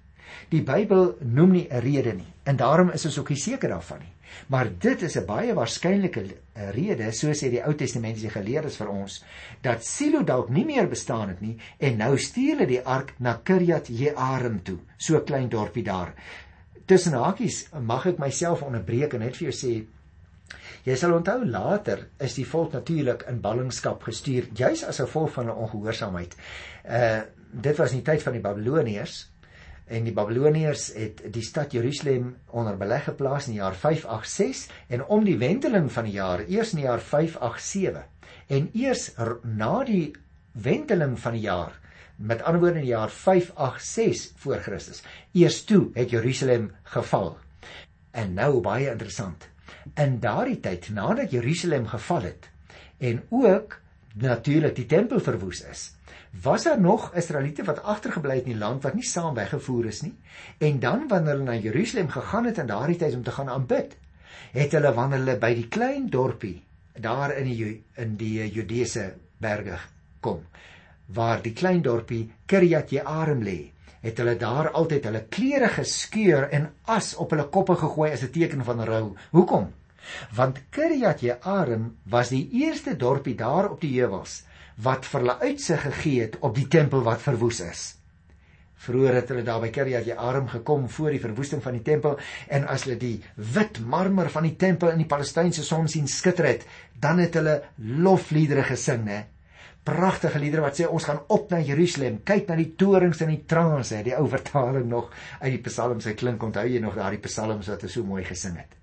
Die 0.48 0.62
Bybel 0.64 1.16
noem 1.20 1.53
nie 1.53 1.68
'n 1.68 1.81
rede 1.81 2.12
nie 2.14 2.33
en 2.44 2.57
daarom 2.57 2.90
is 2.90 3.05
ons 3.05 3.18
ook 3.18 3.29
nie 3.29 3.38
seker 3.38 3.68
daarvan 3.68 3.98
nie. 3.98 4.12
Maar 4.48 4.68
dit 4.79 5.03
is 5.03 5.16
'n 5.16 5.27
baie 5.27 5.55
waarskynlike 5.55 6.25
rede, 6.55 7.12
so 7.12 7.29
sê 7.33 7.51
die 7.51 7.62
Ou 7.64 7.75
Testamentiese 7.75 8.31
geleerdes 8.31 8.77
vir 8.77 8.88
ons, 8.88 9.25
dat 9.61 9.85
Silo 9.85 10.22
dalk 10.22 10.48
nie 10.48 10.64
meer 10.64 10.88
bestaan 10.88 11.29
het 11.29 11.40
nie 11.40 11.59
en 11.79 11.96
nou 11.96 12.18
stuur 12.18 12.57
hulle 12.57 12.66
die 12.66 12.87
ark 12.87 13.14
na 13.18 13.40
Kirjat 13.44 13.88
Jearim 13.88 14.62
toe, 14.62 14.79
so 14.96 15.16
'n 15.16 15.25
klein 15.25 15.48
dorpie 15.48 15.85
daar 15.85 16.14
tussen 16.87 17.16
hakies 17.18 17.66
mag 17.81 18.07
ek 18.07 18.18
myself 18.23 18.62
onderbreek 18.66 19.14
en 19.14 19.25
net 19.27 19.37
vir 19.37 19.51
jou 19.51 19.57
sê 19.57 19.75
jy 20.87 20.97
sal 20.99 21.14
onthou 21.14 21.45
later 21.47 22.09
is 22.21 22.35
die 22.38 22.47
volk 22.49 22.73
natuurlik 22.77 23.27
in 23.31 23.40
ballingskap 23.45 24.03
gestuur 24.03 24.49
juis 24.59 24.83
as 24.85 25.01
gevolg 25.03 25.31
van 25.37 25.47
'n 25.47 25.61
ongehoorsaamheid. 25.66 26.37
Uh 26.85 27.21
dit 27.53 27.77
was 27.77 27.92
in 27.92 28.01
die 28.01 28.07
tyd 28.12 28.23
van 28.23 28.33
die 28.33 28.40
Babiloniërs 28.40 29.16
en 29.87 30.05
die 30.05 30.14
Babiloniërs 30.16 30.87
het 30.97 31.18
die 31.35 31.42
stad 31.45 31.73
Jerusalem 31.73 32.37
onder 32.51 32.77
beleg 32.77 33.05
geplaas 33.05 33.47
in 33.47 33.53
die 33.53 33.61
jaar 33.61 33.75
586 33.75 34.71
en 34.88 35.05
om 35.05 35.25
die 35.25 35.37
wenteling 35.37 35.92
van 35.92 36.05
die 36.05 36.16
jaar 36.16 36.40
eers 36.49 36.73
in 36.73 36.81
die 36.81 36.87
jaar 36.87 37.01
587 37.01 38.09
en 38.49 38.71
eers 38.73 39.11
na 39.42 39.85
die 39.85 40.14
wenteling 40.53 41.18
van 41.21 41.33
die 41.33 41.45
jaar 41.45 41.77
met 42.23 42.43
ander 42.43 42.61
woorde 42.61 42.79
in 42.79 42.87
die 42.87 42.95
jaar 42.95 43.11
586 43.11 44.41
voor 44.43 44.61
Christus. 44.63 45.03
Eers 45.33 45.65
toe 45.65 45.89
het 45.95 46.11
Jerusalem 46.11 46.71
geval. 46.83 47.37
En 48.11 48.35
nou 48.35 48.61
baie 48.63 48.91
interessant. 48.91 49.49
In 49.99 50.21
daardie 50.21 50.61
tyd 50.61 50.89
nadat 50.95 51.31
Jerusalem 51.31 51.87
geval 51.91 52.23
het 52.31 52.51
en 53.03 53.23
ook 53.31 53.81
natuurlik 54.15 54.77
die 54.77 54.87
tempel 54.87 55.21
verwoes 55.21 55.65
is, 55.67 55.89
was 56.43 56.63
daar 56.63 56.81
nog 56.81 57.15
Israeliete 57.19 57.65
wat 57.65 57.83
agtergebly 57.83 58.37
het 58.39 58.47
in 58.47 58.55
die 58.55 58.61
land 58.61 58.83
wat 58.83 58.95
nie 58.95 59.07
saam 59.07 59.35
weggevoer 59.35 59.89
is 59.91 60.03
nie. 60.07 60.15
En 60.59 60.79
dan 60.79 61.09
wanneer 61.09 61.33
hulle 61.33 61.49
na 61.49 61.57
Jerusalem 61.57 62.09
gegaan 62.09 62.47
het 62.47 62.59
in 62.59 62.71
daardie 62.71 62.97
tyd 62.97 63.15
om 63.15 63.23
te 63.23 63.35
gaan 63.35 63.49
aanbid, 63.49 63.97
het 64.53 64.73
hulle 64.73 64.93
wanneer 64.95 65.19
hulle 65.19 65.39
by 65.43 65.55
die 65.59 65.69
klein 65.69 66.07
dorpie 66.11 66.61
daar 66.93 67.33
in 67.37 67.49
die 67.49 67.85
in 67.97 68.17
die 68.21 68.51
Judeese 68.53 69.15
berge 69.41 69.79
kom 70.21 70.45
waar 71.14 71.42
die 71.42 71.53
klein 71.53 71.83
dorpie 71.83 72.31
Kiryat 72.46 72.90
Jearim 72.90 73.42
lê 73.42 73.61
het 74.03 74.18
hulle 74.18 74.35
daar 74.38 74.72
altyd 74.79 75.05
hulle 75.07 75.22
klere 75.31 75.68
geskeur 75.70 76.48
en 76.51 76.66
as 76.90 77.12
op 77.22 77.31
hulle 77.35 77.46
koppe 77.55 77.77
gegooi 77.85 78.11
as 78.11 78.22
'n 78.22 78.33
teken 78.35 78.64
van 78.64 78.85
rou. 78.85 79.14
Hoekom? 79.31 79.72
Want 80.35 80.61
Kiryat 80.70 81.20
Jearim 81.20 81.96
was 82.03 82.29
die 82.29 82.48
eerste 82.53 82.96
dorpie 82.96 83.35
daar 83.35 83.70
op 83.70 83.81
die 83.81 83.94
heuwels 84.01 84.42
wat 84.77 85.07
vir 85.07 85.20
hulle 85.20 85.38
uitsig 85.40 85.83
gegee 85.83 86.20
het 86.20 86.38
op 86.40 86.55
die 86.55 86.68
tempel 86.68 87.03
wat 87.03 87.22
verwoes 87.22 87.61
is. 87.61 87.96
Vroeger 88.75 89.14
het 89.14 89.29
hulle 89.29 89.42
daar 89.42 89.61
by 89.61 89.68
Kiryat 89.70 90.05
Jearim 90.05 90.48
gekom 90.48 90.88
voor 90.88 91.11
die 91.11 91.20
verwoesting 91.20 91.62
van 91.62 91.72
die 91.72 91.83
tempel 91.83 92.18
en 92.48 92.66
as 92.66 92.83
hulle 92.85 92.96
die 92.96 93.22
wit 93.37 93.79
marmer 93.79 94.31
van 94.31 94.42
die 94.42 94.57
tempel 94.57 94.90
in 94.90 94.98
die 94.98 95.07
Palestynse 95.07 95.62
son 95.62 95.88
sien 95.88 96.09
skitter 96.09 96.44
het, 96.44 96.66
dan 96.98 97.18
het 97.18 97.35
hulle 97.35 97.62
lofliedere 97.77 98.62
gesing, 98.62 99.05
né? 99.07 99.32
Pragtige 99.85 100.38
liedere 100.38 100.62
wat 100.62 100.79
sê 100.79 100.87
ons 100.87 101.05
gaan 101.09 101.23
op 101.35 101.51
na 101.51 101.59
Jerusalem, 101.61 102.21
kyk 102.27 102.49
na 102.49 102.57
die 102.59 102.73
torings 102.79 103.23
en 103.25 103.33
die 103.33 103.42
trans, 103.51 103.90
hè, 103.90 104.03
die 104.07 104.14
ou 104.14 104.29
vertaling 104.31 104.87
nog 104.90 105.11
uit 105.40 105.57
die 105.57 105.62
psalms, 105.66 106.07
hy 106.07 106.14
klink 106.18 106.42
onthou 106.42 106.66
jy 106.68 106.83
nog 106.83 106.99
daardie 106.99 107.23
psalms 107.25 107.71
wat 107.73 107.83
hulle 107.83 107.92
so 107.92 108.07
mooi 108.07 108.23
gesing 108.27 108.61
het. 108.61 108.77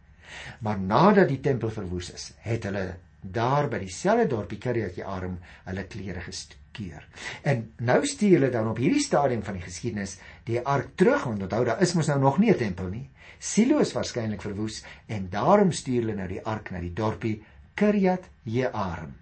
Maar 0.66 0.80
nadat 0.80 1.30
die 1.32 1.40
tempel 1.44 1.72
verwoes 1.74 2.12
is, 2.14 2.32
het 2.44 2.68
hulle 2.68 2.86
daar 3.22 3.68
by 3.72 3.82
dieselfde 3.84 4.28
dorpie 4.32 4.60
Kiriat 4.62 4.96
Jearim 5.00 5.38
hulle 5.66 5.86
klere 5.92 6.24
geskeur. 6.24 7.06
En 7.44 7.66
nou 7.84 8.00
stuur 8.08 8.38
hulle 8.38 8.52
dan 8.54 8.70
op 8.72 8.80
hierdie 8.80 9.04
stadium 9.04 9.44
van 9.44 9.60
die 9.60 9.66
geskiedenis 9.66 10.18
die 10.48 10.60
ark 10.60 10.94
terug, 11.00 11.26
want 11.28 11.48
onthou 11.48 11.64
daar 11.68 11.84
is 11.84 11.96
mos 11.96 12.12
nou 12.12 12.20
nog 12.20 12.40
nie 12.40 12.52
'n 12.52 12.58
tempel 12.58 12.88
nie. 12.88 13.10
Silo 13.40 13.80
is 13.80 13.94
waarskynlik 13.94 14.42
verwoes 14.42 14.84
en 15.08 15.30
daarom 15.30 15.72
stuur 15.72 16.02
hulle 16.02 16.16
nou 16.16 16.28
die 16.28 16.46
ark 16.46 16.72
na 16.72 16.80
die 16.80 16.94
dorpie 16.94 17.44
Kiriat 17.76 18.30
Jearim. 18.44 19.16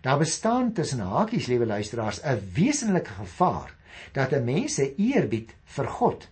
Daar 0.00 0.18
bestaan 0.18 0.72
tussen 0.72 1.00
hakies 1.00 1.46
liewe 1.46 1.66
luisteraars 1.66 2.20
'n 2.22 2.50
wesenlike 2.54 3.10
gevaar 3.10 3.74
dat 4.12 4.32
'n 4.32 4.44
mens 4.44 4.74
se 4.74 4.94
eerbied 4.94 5.54
vir 5.64 5.88
God 5.88 6.28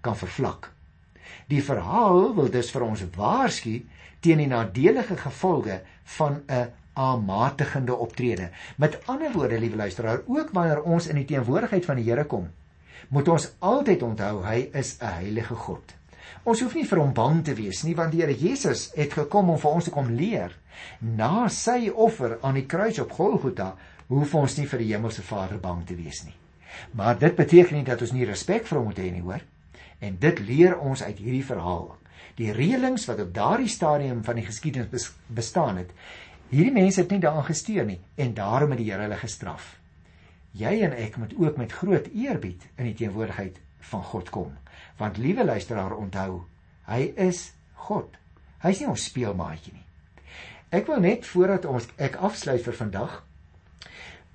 kan 0.00 0.16
vervlak. 0.16 0.72
Die 1.46 1.62
verhaal 1.62 2.34
wil 2.34 2.50
dus 2.50 2.70
vir 2.70 2.82
ons 2.82 3.04
waarsku 3.16 3.86
teen 4.20 4.38
die 4.38 4.46
nadelige 4.46 5.16
gevolge 5.16 5.82
van 6.04 6.42
'n 6.46 6.72
aanmatigende 6.92 7.94
optrede. 7.94 8.50
Met 8.76 9.06
ander 9.06 9.32
woorde, 9.32 9.58
liewe 9.58 9.76
luisteraar, 9.76 10.20
ook 10.26 10.50
wanneer 10.50 10.82
ons 10.82 11.06
in 11.06 11.16
die 11.16 11.24
teenwoordigheid 11.24 11.84
van 11.84 11.96
die 11.96 12.04
Here 12.10 12.24
kom, 12.24 12.50
moet 13.08 13.28
ons 13.28 13.52
altyd 13.58 14.02
onthou 14.02 14.44
hy 14.44 14.68
is 14.72 14.96
'n 15.00 15.06
heilige 15.06 15.54
God. 15.54 15.94
Ons 16.44 16.62
hoef 16.64 16.74
nie 16.74 16.86
vir 16.88 16.98
hom 16.98 17.12
bang 17.14 17.40
te 17.46 17.54
wees 17.54 17.82
nie 17.86 17.94
want 17.98 18.12
die 18.14 18.22
Here 18.22 18.34
Jesus 18.34 18.88
het 18.96 19.14
gekom 19.14 19.50
om 19.52 19.58
vir 19.62 19.70
ons 19.70 19.88
te 19.88 19.94
kom 19.94 20.10
leer. 20.16 20.54
Na 21.00 21.48
sy 21.48 21.88
offer 21.88 22.38
aan 22.42 22.58
die 22.58 22.66
kruis 22.66 22.98
op 23.02 23.12
Golgotha, 23.14 23.72
hoef 24.08 24.34
ons 24.34 24.56
nie 24.58 24.68
vir 24.68 24.82
die 24.82 24.92
hemelse 24.92 25.22
Vader 25.22 25.60
bang 25.62 25.84
te 25.86 25.96
wees 25.96 26.24
nie. 26.26 26.34
Maar 26.96 27.18
dit 27.20 27.36
beteken 27.36 27.76
nie 27.76 27.86
dat 27.86 28.00
ons 28.02 28.14
nie 28.16 28.28
respek 28.28 28.66
vir 28.68 28.78
hom 28.78 28.88
moet 28.90 29.00
hê 29.00 29.10
nie, 29.12 29.24
hoor? 29.24 29.44
En 30.00 30.16
dit 30.18 30.40
leer 30.48 30.78
ons 30.80 31.02
uit 31.02 31.18
hierdie 31.18 31.44
verhaal. 31.46 31.92
Die 32.38 32.52
reëlings 32.56 33.04
wat 33.10 33.20
op 33.20 33.34
daardie 33.36 33.70
stadium 33.70 34.22
van 34.24 34.40
die 34.40 34.46
geskiedenis 34.46 35.10
bestaan 35.28 35.82
het, 35.82 35.92
hierdie 36.52 36.74
mense 36.74 37.02
het 37.02 37.12
nie 37.12 37.20
daaraan 37.22 37.48
gesteer 37.48 37.86
nie 37.88 38.00
en 38.20 38.34
daarom 38.34 38.72
het 38.72 38.80
die 38.80 38.90
Here 38.90 39.06
hulle 39.06 39.20
gestraf. 39.20 39.76
Jy 40.56 40.72
en 40.88 40.96
ek 40.96 41.16
moet 41.20 41.32
ook 41.38 41.60
met 41.60 41.72
groot 41.72 42.08
eerbied 42.12 42.66
in 42.76 42.90
die 42.90 42.96
teenwoordigheid 42.96 43.60
van 43.92 44.02
God 44.04 44.32
kom. 44.32 44.50
Want 44.98 45.18
liewe 45.18 45.44
luisteraar, 45.44 45.96
onthou, 45.96 46.42
hy 46.88 47.12
is 47.16 47.52
God. 47.88 48.16
Hy's 48.62 48.82
nie 48.82 48.90
ons 48.92 49.04
speelmaatjie 49.08 49.74
nie. 49.74 49.86
Ek 50.72 50.88
wil 50.88 51.02
net 51.04 51.26
voordat 51.28 51.66
ons 51.68 51.88
ek 52.00 52.16
afsluit 52.24 52.62
vir 52.64 52.76
vandag 52.78 53.20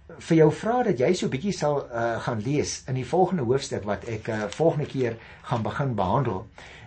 vir 0.08 0.38
jou 0.38 0.48
vra 0.56 0.82
dat 0.88 1.02
jy 1.02 1.10
so 1.18 1.30
bietjie 1.32 1.54
sal 1.56 1.82
uh, 1.84 2.18
gaan 2.24 2.40
lees 2.46 2.78
in 2.88 2.96
die 3.00 3.06
volgende 3.08 3.44
hoofstuk 3.48 3.84
wat 3.88 4.06
ek 4.08 4.30
uh, 4.32 4.38
volgende 4.56 4.88
keer 4.88 5.18
gaan 5.50 5.66
begin 5.66 5.96
behandel. 5.98 6.46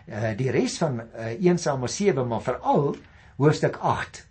Uh, 0.08 0.32
die 0.38 0.48
res 0.54 0.78
van 0.80 1.02
uh, 1.02 1.28
1 1.34 1.60
Samuel 1.60 1.92
7, 1.92 2.24
maar 2.26 2.42
veral 2.46 2.94
hoofstuk 3.36 3.76
8. 3.76 4.24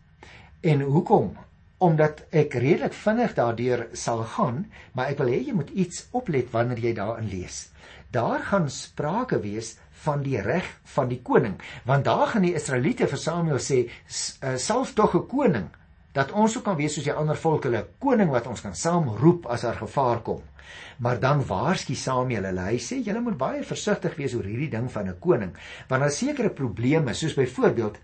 En 0.74 0.82
hoekom? 0.82 1.36
Omdat 1.80 2.26
ek 2.36 2.58
redelik 2.60 2.96
vinnig 2.98 3.36
daardeur 3.38 3.86
sal 3.96 4.26
gaan, 4.34 4.66
maar 4.98 5.14
ek 5.14 5.22
wil 5.22 5.32
hê 5.32 5.44
jy 5.48 5.56
moet 5.56 5.70
iets 5.72 6.08
oplet 6.12 6.50
wanneer 6.52 6.82
jy 6.84 6.96
daarin 6.98 7.30
lees 7.32 7.68
daar 8.12 8.44
gaan 8.44 8.70
sprake 8.70 9.40
wees 9.40 9.78
van 10.04 10.24
die 10.24 10.40
reg 10.42 10.68
van 10.84 11.10
die 11.10 11.22
koning. 11.22 11.58
Want 11.86 12.06
daar 12.06 12.28
gaan 12.28 12.46
die 12.48 12.56
Israeliete 12.56 13.08
vir 13.08 13.20
Samuel 13.20 13.60
sê 13.60 13.84
eh, 13.86 14.56
selfs 14.56 14.94
tog 14.94 15.16
'n 15.16 15.28
koning 15.28 15.68
dat 16.14 16.32
ons 16.32 16.58
ook 16.58 16.64
kan 16.64 16.76
wees 16.76 16.94
soos 16.94 17.06
die 17.06 17.14
ander 17.14 17.38
volke 17.38 17.68
hulle 17.68 17.86
koning 18.00 18.30
wat 18.30 18.48
ons 18.48 18.62
kan 18.62 18.76
saam 18.76 19.10
roep 19.10 19.46
as 19.46 19.62
daar 19.62 19.76
gevaar 19.76 20.22
kom. 20.22 20.42
Maar 20.98 21.20
dan 21.20 21.46
waarsku 21.46 21.96
Samuel 21.96 22.44
hulle. 22.44 22.62
Hy 22.62 22.78
sê 22.78 23.04
julle 23.04 23.22
moet 23.22 23.38
baie 23.38 23.64
versigtig 23.64 24.16
wees 24.16 24.34
oor 24.36 24.44
hierdie 24.44 24.70
ding 24.70 24.92
van 24.92 25.08
'n 25.08 25.20
koning 25.20 25.54
want 25.88 26.02
daar 26.02 26.12
sekere 26.12 26.50
probleme 26.50 27.14
soos 27.14 27.34
byvoorbeeld 27.34 27.98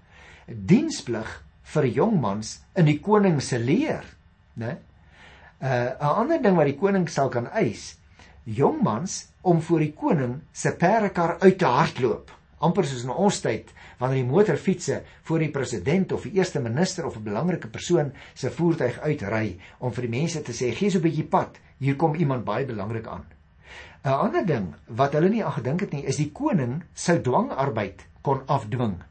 diensplig 0.47 1.43
vir 1.63 1.85
jongmans 1.85 2.59
in 2.75 2.85
die 2.85 2.99
koning 2.99 3.41
se 3.41 3.59
leer 3.59 4.03
né? 4.55 4.77
Uh, 5.61 5.95
'n 5.99 6.15
ander 6.21 6.41
ding 6.41 6.55
wat 6.55 6.65
die 6.65 6.77
koning 6.77 7.09
sal 7.09 7.29
kan 7.29 7.47
eis 7.47 7.97
jongmans 8.43 9.31
om 9.45 9.61
voor 9.61 9.83
die 9.85 9.93
koning 9.93 10.39
se 10.51 10.73
perdekar 10.75 11.37
uit 11.39 11.57
te 11.61 11.69
hardloop. 11.69 12.31
amper 12.65 12.87
soos 12.87 13.03
in 13.03 13.11
ons 13.11 13.37
tyd 13.43 13.71
wanneer 13.99 14.23
die 14.23 14.29
motorfietsse 14.29 15.01
voor 15.27 15.43
die 15.43 15.51
president 15.53 16.13
of 16.15 16.23
die 16.25 16.39
eerste 16.39 16.61
minister 16.63 17.05
of 17.05 17.17
'n 17.17 17.23
belangrike 17.23 17.67
persoon 17.67 18.11
se 18.33 18.49
voertuig 18.49 18.99
uitry 18.99 19.57
om 19.79 19.93
vir 19.93 20.07
die 20.07 20.19
mense 20.19 20.41
te 20.41 20.51
sê 20.51 20.71
gee 20.73 20.89
so 20.89 20.97
'n 20.97 21.01
bietjie 21.01 21.27
pad, 21.29 21.59
hier 21.77 21.95
kom 21.95 22.15
iemand 22.15 22.45
baie 22.45 22.65
belangrik 22.65 23.07
aan. 23.07 23.25
'n 24.03 24.09
Ander 24.09 24.45
ding 24.45 24.73
wat 24.87 25.13
hulle 25.13 25.29
nie 25.29 25.43
aan 25.43 25.51
gedink 25.51 25.79
het 25.79 25.91
nie, 25.91 26.05
is 26.05 26.17
die 26.17 26.31
koning 26.31 26.83
sou 26.93 27.21
dwangarbeid 27.21 28.05
kon 28.21 28.41
afdwing. 28.47 29.03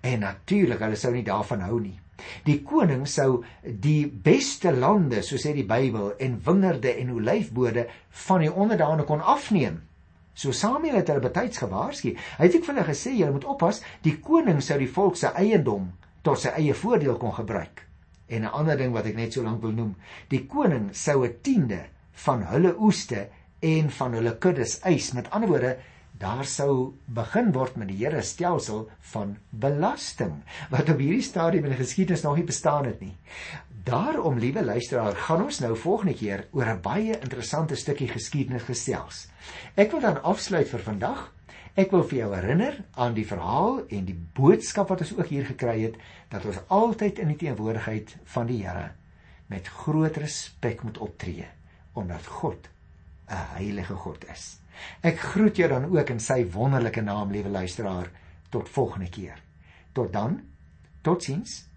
En 0.00 0.20
natuurlik, 0.20 0.78
hulle 0.78 0.96
sou 0.96 1.12
nie 1.12 1.22
daarvan 1.22 1.60
hou 1.60 1.80
nie. 1.80 1.98
Die 2.44 2.62
koning 2.62 3.06
sou 3.06 3.44
die 3.62 4.06
beste 4.06 4.72
lande, 4.72 5.22
so 5.22 5.36
sê 5.36 5.54
die 5.54 5.66
Bybel, 5.68 6.12
en 6.18 6.40
wingerde 6.44 6.96
en 6.98 7.14
olyfbode 7.16 7.86
van 8.26 8.40
die 8.40 8.52
onderdane 8.52 9.04
kon 9.04 9.20
afneem. 9.20 9.80
So 10.34 10.52
Samuel 10.52 10.96
het 11.00 11.10
hulle 11.12 11.20
betyds 11.20 11.60
gewaarsku. 11.60 12.14
Hy 12.16 12.46
het 12.46 12.54
ek 12.56 12.64
vir 12.64 12.74
hulle 12.74 12.88
gesê 12.88 13.12
julle 13.12 13.34
moet 13.36 13.48
oppas, 13.48 13.82
die 14.04 14.16
koning 14.24 14.62
sou 14.64 14.78
die 14.80 14.90
volk 14.90 15.18
se 15.20 15.32
eiendom 15.36 15.90
tot 16.24 16.40
sy 16.40 16.54
eie 16.56 16.74
voordeel 16.74 17.18
kon 17.20 17.34
gebruik. 17.36 17.84
En 18.28 18.44
'n 18.44 18.54
ander 18.54 18.76
ding 18.76 18.92
wat 18.92 19.06
ek 19.06 19.16
net 19.16 19.32
so 19.32 19.42
lank 19.42 19.60
wil 19.62 19.72
noem, 19.72 19.94
die 20.28 20.46
koning 20.46 20.94
sou 20.94 21.24
'n 21.24 21.36
tiende 21.42 21.84
van 22.24 22.42
hulle 22.42 22.74
oeste 22.78 23.28
en 23.60 23.90
van 23.90 24.12
hulle 24.14 24.38
kuddes 24.38 24.80
eis. 24.80 25.12
Met 25.12 25.30
ander 25.30 25.48
woorde, 25.48 25.76
daar 26.22 26.46
sou 26.46 26.94
begin 27.10 27.50
word 27.52 27.76
met 27.80 27.90
die 27.90 27.98
Here 27.98 28.22
stelsel 28.22 28.84
van 29.12 29.34
belasting 29.50 30.36
wat 30.70 30.90
op 30.92 31.02
hierdie 31.02 31.26
stadium 31.26 31.66
in 31.66 31.74
die 31.74 31.80
geskiedenis 31.82 32.22
nog 32.22 32.38
nie 32.38 32.46
bestaan 32.46 32.86
het 32.86 33.02
nie. 33.02 33.16
Daarom, 33.82 34.38
liewe 34.38 34.62
luisteraar, 34.62 35.16
gaan 35.18 35.42
ons 35.42 35.58
nou 35.58 35.72
volgende 35.76 36.14
keer 36.14 36.44
oor 36.52 36.68
'n 36.70 36.80
baie 36.82 37.18
interessante 37.18 37.74
stukkie 37.74 38.08
geskiedenis 38.08 38.62
gesels. 38.62 39.26
Ek 39.74 39.90
wil 39.90 40.00
dan 40.00 40.22
afsluit 40.22 40.68
vir 40.68 40.78
vandag. 40.80 41.32
Ek 41.74 41.90
wil 41.90 42.04
vir 42.04 42.18
jou 42.18 42.34
herinner 42.34 42.84
aan 42.94 43.14
die 43.14 43.26
verhaal 43.26 43.82
en 43.88 44.04
die 44.04 44.20
boodskap 44.34 44.88
wat 44.88 45.00
ons 45.00 45.18
ook 45.18 45.26
hier 45.26 45.44
gekry 45.44 45.80
het 45.82 45.96
dat 46.28 46.44
ons 46.44 46.60
altyd 46.68 47.18
in 47.18 47.28
die 47.28 47.36
teenwoordigheid 47.36 48.16
van 48.24 48.46
die 48.46 48.62
Here 48.62 48.92
met 49.48 49.68
groot 49.68 50.16
respek 50.16 50.82
moet 50.82 50.98
optree 50.98 51.46
omdat 51.92 52.26
God 52.26 52.68
'n 53.28 53.46
heilige 53.58 53.94
God 53.94 54.24
is. 54.30 54.61
Ek 55.00 55.18
groet 55.32 55.56
jou 55.56 55.68
dan 55.68 55.88
ook 55.90 56.10
in 56.14 56.20
sy 56.20 56.42
wonderlike 56.52 57.02
naam, 57.02 57.30
liewe 57.30 57.48
luisteraar, 57.48 58.10
tot 58.50 58.68
volgende 58.68 59.08
keer. 59.08 59.42
Tot 59.92 60.12
dan. 60.12 60.40
Totsiens. 61.02 61.71